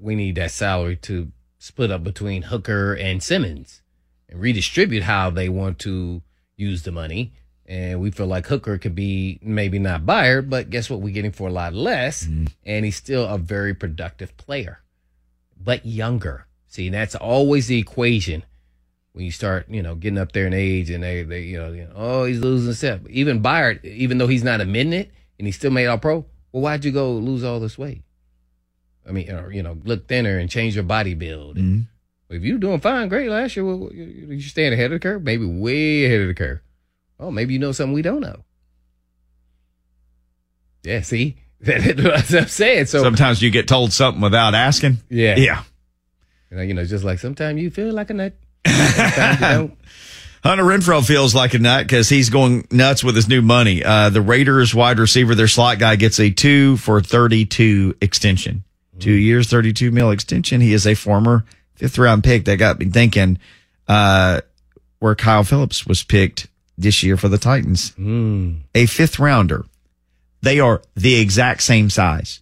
[0.00, 3.82] we need that salary to split up between Hooker and Simmons
[4.28, 6.22] and redistribute how they want to
[6.56, 7.32] use the money?
[7.66, 11.00] And we feel like Hooker could be maybe not Byard, but guess what?
[11.00, 12.46] We're getting for a lot less, mm-hmm.
[12.64, 14.80] and he's still a very productive player
[15.62, 16.46] but younger.
[16.66, 18.44] See, that's always the equation
[19.12, 21.72] when you start, you know, getting up there in age and they, they you, know,
[21.72, 23.06] you know, oh, he's losing step.
[23.08, 25.10] Even Byard, even though he's not admitting it
[25.40, 28.02] and he still made all pro, well, why'd you go lose all this weight?
[29.08, 31.56] I mean, or, you know, look thinner and change your body build.
[31.56, 31.86] Mhm.
[32.28, 35.46] If you're doing fine, great last year, well, you're staying ahead of the curve, maybe
[35.46, 36.60] way ahead of the curve.
[37.18, 38.44] Oh, maybe you know something we don't know.
[40.82, 42.86] Yeah, see, that's what I'm saying.
[42.86, 44.98] So Sometimes you get told something without asking.
[45.08, 45.62] yeah, Yeah.
[46.50, 48.34] You know, you know, just like sometimes you feel like a nut,
[48.66, 49.78] sometimes you don't.
[50.42, 53.84] Hunter Renfrow feels like a nut because he's going nuts with his new money.
[53.84, 58.64] Uh, the Raiders wide receiver, their slot guy, gets a two for 32 extension.
[58.98, 60.60] Two years, 32 mil extension.
[60.60, 62.44] He is a former fifth round pick.
[62.44, 63.38] That got me thinking
[63.88, 64.42] uh,
[64.98, 67.92] where Kyle Phillips was picked this year for the Titans.
[67.92, 68.60] Mm.
[68.74, 69.64] A fifth rounder.
[70.42, 72.40] They are the exact same size.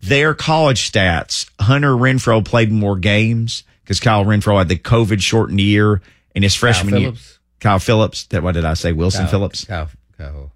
[0.00, 5.60] Their college stats, Hunter Renfrow played more games because Kyle Renfrow had the COVID shortened
[5.60, 6.02] year
[6.34, 7.00] in his freshman year.
[7.10, 7.38] Phillips?
[7.60, 8.26] Kyle Phillips.
[8.26, 8.92] That what did I say?
[8.92, 9.64] Wilson Kyle- Phillips.
[9.64, 10.52] Kyle, Kyle,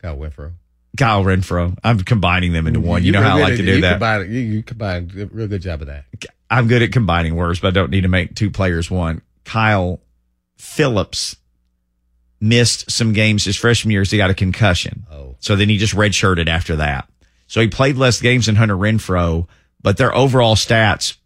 [0.00, 0.52] Kyle Winfro.
[0.96, 1.76] Kyle Renfrow.
[1.82, 3.02] I'm combining them into one.
[3.02, 3.94] You, know how I like to do you that.
[3.94, 6.04] Combine, you, you combine a real good job of that.
[6.48, 9.22] I'm good at combining words, but I don't need to make two players one.
[9.44, 10.00] Kyle
[10.56, 11.36] Phillips
[12.40, 14.02] missed some games his freshman year.
[14.02, 15.04] as he got a concussion.
[15.10, 17.08] Oh, So then he just redshirted after that.
[17.48, 19.48] So he played less games than Hunter Renfrow,
[19.82, 21.16] but their overall stats,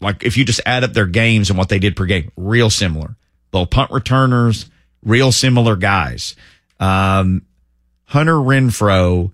[0.00, 2.70] like if you just add up their games and what they did per game, real
[2.70, 3.16] similar.
[3.50, 4.70] Both punt returners,
[5.02, 6.36] real similar guys.
[6.78, 7.42] Um,
[8.04, 9.32] Hunter Renfrow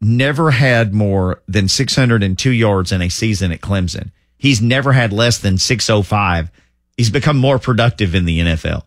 [0.00, 4.10] never had more than 602 yards in a season at Clemson.
[4.36, 6.50] He's never had less than 605.
[6.96, 8.84] He's become more productive in the NFL.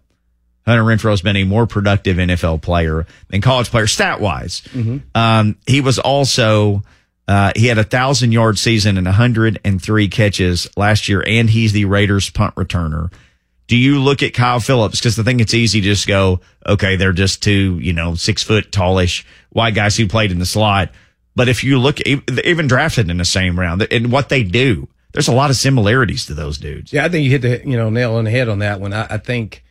[0.66, 4.62] Hunter Renfrow has been a more productive NFL player than college player stat wise.
[5.16, 6.84] Um, he was also,
[7.28, 11.86] uh, he had a thousand yard season and 103 catches last year, and he's the
[11.86, 13.11] Raiders punt returner.
[13.67, 14.99] Do you look at Kyle Phillips?
[14.99, 18.43] Because I think it's easy to just go, okay, they're just two, you know, six
[18.43, 20.89] foot tallish white guys who played in the slot.
[21.36, 25.30] But if you look, even drafted in the same round and what they do, there's
[25.30, 26.91] a lot of similarities to those dudes.
[26.91, 28.93] Yeah, I think you hit the you know nail on the head on that one.
[28.93, 29.63] I, I think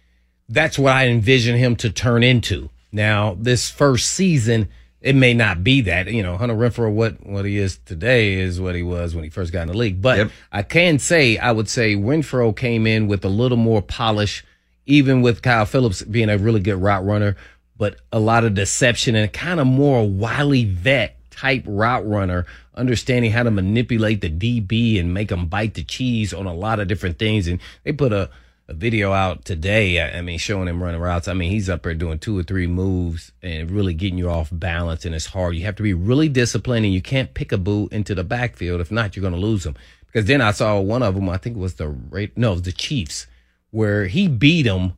[0.49, 2.71] that's what I envision him to turn into.
[2.93, 4.69] Now, this first season,
[5.01, 6.09] it may not be that.
[6.09, 9.31] You know, Hunter Renfrow, what what he is today is what he was when he
[9.31, 10.03] first got in the league.
[10.03, 14.45] But I can say, I would say Renfrow came in with a little more polish,
[14.87, 17.37] even with Kyle Phillips being a really good route runner,
[17.77, 22.45] but a lot of deception and kind of more wily vet type route runner,
[22.75, 26.79] understanding how to manipulate the DB and make them bite the cheese on a lot
[26.79, 27.47] of different things.
[27.47, 28.29] And they put a,
[28.71, 30.01] a video out today.
[30.01, 31.29] I, mean, showing him running routes.
[31.29, 34.49] I mean, he's up there doing two or three moves and really getting you off
[34.53, 35.05] balance.
[35.05, 35.57] And it's hard.
[35.57, 38.81] You have to be really disciplined and you can't pick a boo into the backfield.
[38.81, 39.75] If not, you're going to lose him.
[40.07, 42.73] Because then I saw one of them, I think it was the, no, was the
[42.73, 43.27] Chiefs,
[43.71, 44.95] where he beat them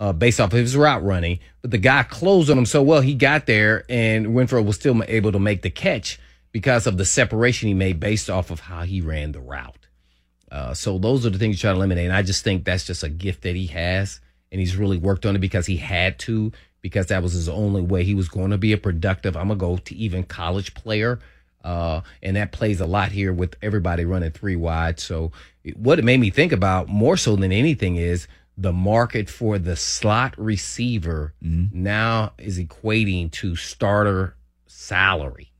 [0.00, 3.00] uh, based off of his route running, but the guy closed on him so well
[3.00, 6.18] he got there, and Winfrey was still able to make the catch
[6.52, 9.85] because of the separation he made based off of how he ran the route.
[10.50, 12.06] Uh, so those are the things you try to eliminate.
[12.06, 14.20] And I just think that's just a gift that he has,
[14.52, 17.82] and he's really worked on it because he had to, because that was his only
[17.82, 19.36] way he was going to be a productive.
[19.36, 21.18] I'm gonna go to even college player.
[21.64, 25.00] Uh, and that plays a lot here with everybody running three wide.
[25.00, 25.32] So
[25.74, 29.74] what it made me think about more so than anything is the market for the
[29.74, 31.34] slot receiver
[31.72, 34.36] now is equating to starter
[34.66, 35.50] salary.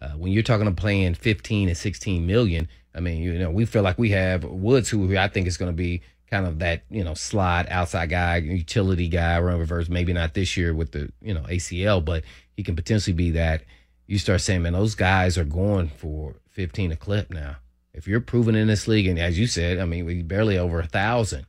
[0.00, 3.64] Uh, when you're talking about playing 15 and 16 million, I mean, you know, we
[3.66, 6.82] feel like we have Woods, who I think is going to be kind of that,
[6.90, 9.88] you know, slide outside guy, utility guy, run reverse.
[9.88, 12.24] Maybe not this year with the, you know, ACL, but
[12.56, 13.62] he can potentially be that.
[14.06, 17.56] You start saying, man, those guys are going for 15 a clip now.
[17.92, 20.80] If you're proven in this league, and as you said, I mean, we barely over
[20.80, 21.46] a thousand.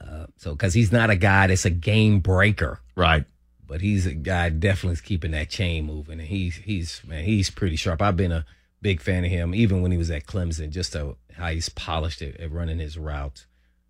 [0.00, 3.24] Uh, so, because he's not a guy that's a game breaker, Right.
[3.66, 7.50] but he's a guy definitely is keeping that chain moving, and he's he's man, he's
[7.50, 8.02] pretty sharp.
[8.02, 8.44] I've been a
[8.86, 10.70] big fan of him, even when he was at Clemson.
[10.70, 11.16] Just how
[11.48, 13.44] he's polished at, running his routes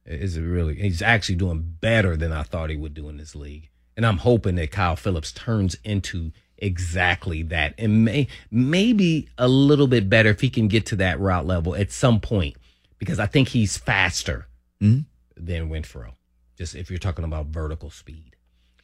[0.06, 0.74] is really.
[0.76, 4.16] He's actually doing better than I thought he would do in this league, and I'm
[4.16, 10.30] hoping that Kyle Phillips turns into exactly that, and may maybe a little bit better
[10.30, 12.56] if he can get to that route level at some point,
[12.98, 14.46] because I think he's faster
[14.82, 15.04] Mhm.
[15.36, 16.14] than Winfro.
[16.56, 18.34] Just if you're talking about vertical speed.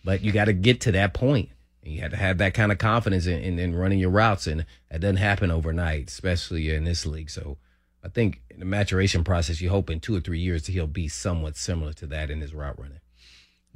[0.05, 1.49] But you got to get to that point.
[1.83, 4.47] And you have to have that kind of confidence in, in, in running your routes.
[4.47, 7.31] And that doesn't happen overnight, especially in this league.
[7.31, 7.59] So
[8.05, 10.87] I think in the maturation process, you hope in two or three years that he'll
[10.87, 13.01] be somewhat similar to that in his route running.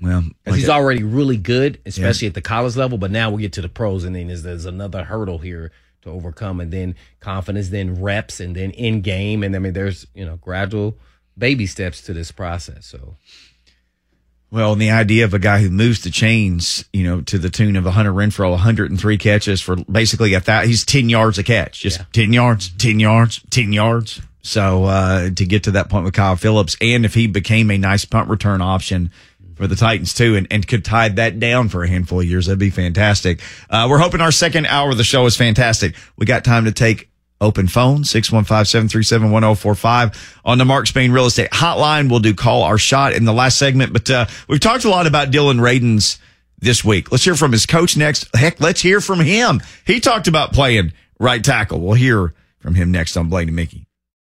[0.01, 2.99] Well, Because he's already really good, especially at the college level.
[2.99, 6.11] But now we get to the pros, and then there's, there's another hurdle here to
[6.11, 6.61] overcome.
[6.61, 9.43] And then confidence, then reps, and then in game.
[9.43, 10.99] And I mean, there's, you know, gradual
[11.39, 12.87] baby steps to this process.
[12.87, 13.17] So
[14.51, 17.51] Well, and the idea of a guy who moves the chains, you know, to the
[17.51, 21.43] tune of a Hunter Renfrow, 103 catches for basically a thousand, he's 10 yards a
[21.43, 24.21] catch, just 10 yards, 10 yards, 10 yards.
[24.43, 27.79] So, uh, to get to that point with Kyle Phillips, and if he became a
[27.79, 29.11] nice punt return option
[29.57, 32.47] for the Titans too, and, and could tie that down for a handful of years,
[32.47, 33.41] that'd be fantastic.
[33.69, 35.97] Uh, we're hoping our second hour of the show is fantastic.
[36.17, 37.11] We got time to take
[37.41, 42.11] open phone 615-737-1045 on the Mark Spain real estate hotline.
[42.11, 45.07] We'll do call our shot in the last segment, but, uh, we've talked a lot
[45.07, 46.19] about Dillon Radunz
[46.59, 47.13] this week.
[47.13, 48.35] Let's hear from his coach next.
[48.35, 49.61] Heck, let's hear from him.
[49.87, 51.81] He talked about playing right tackle.
[51.81, 53.86] We'll hear from him next on Blaine and Mickey.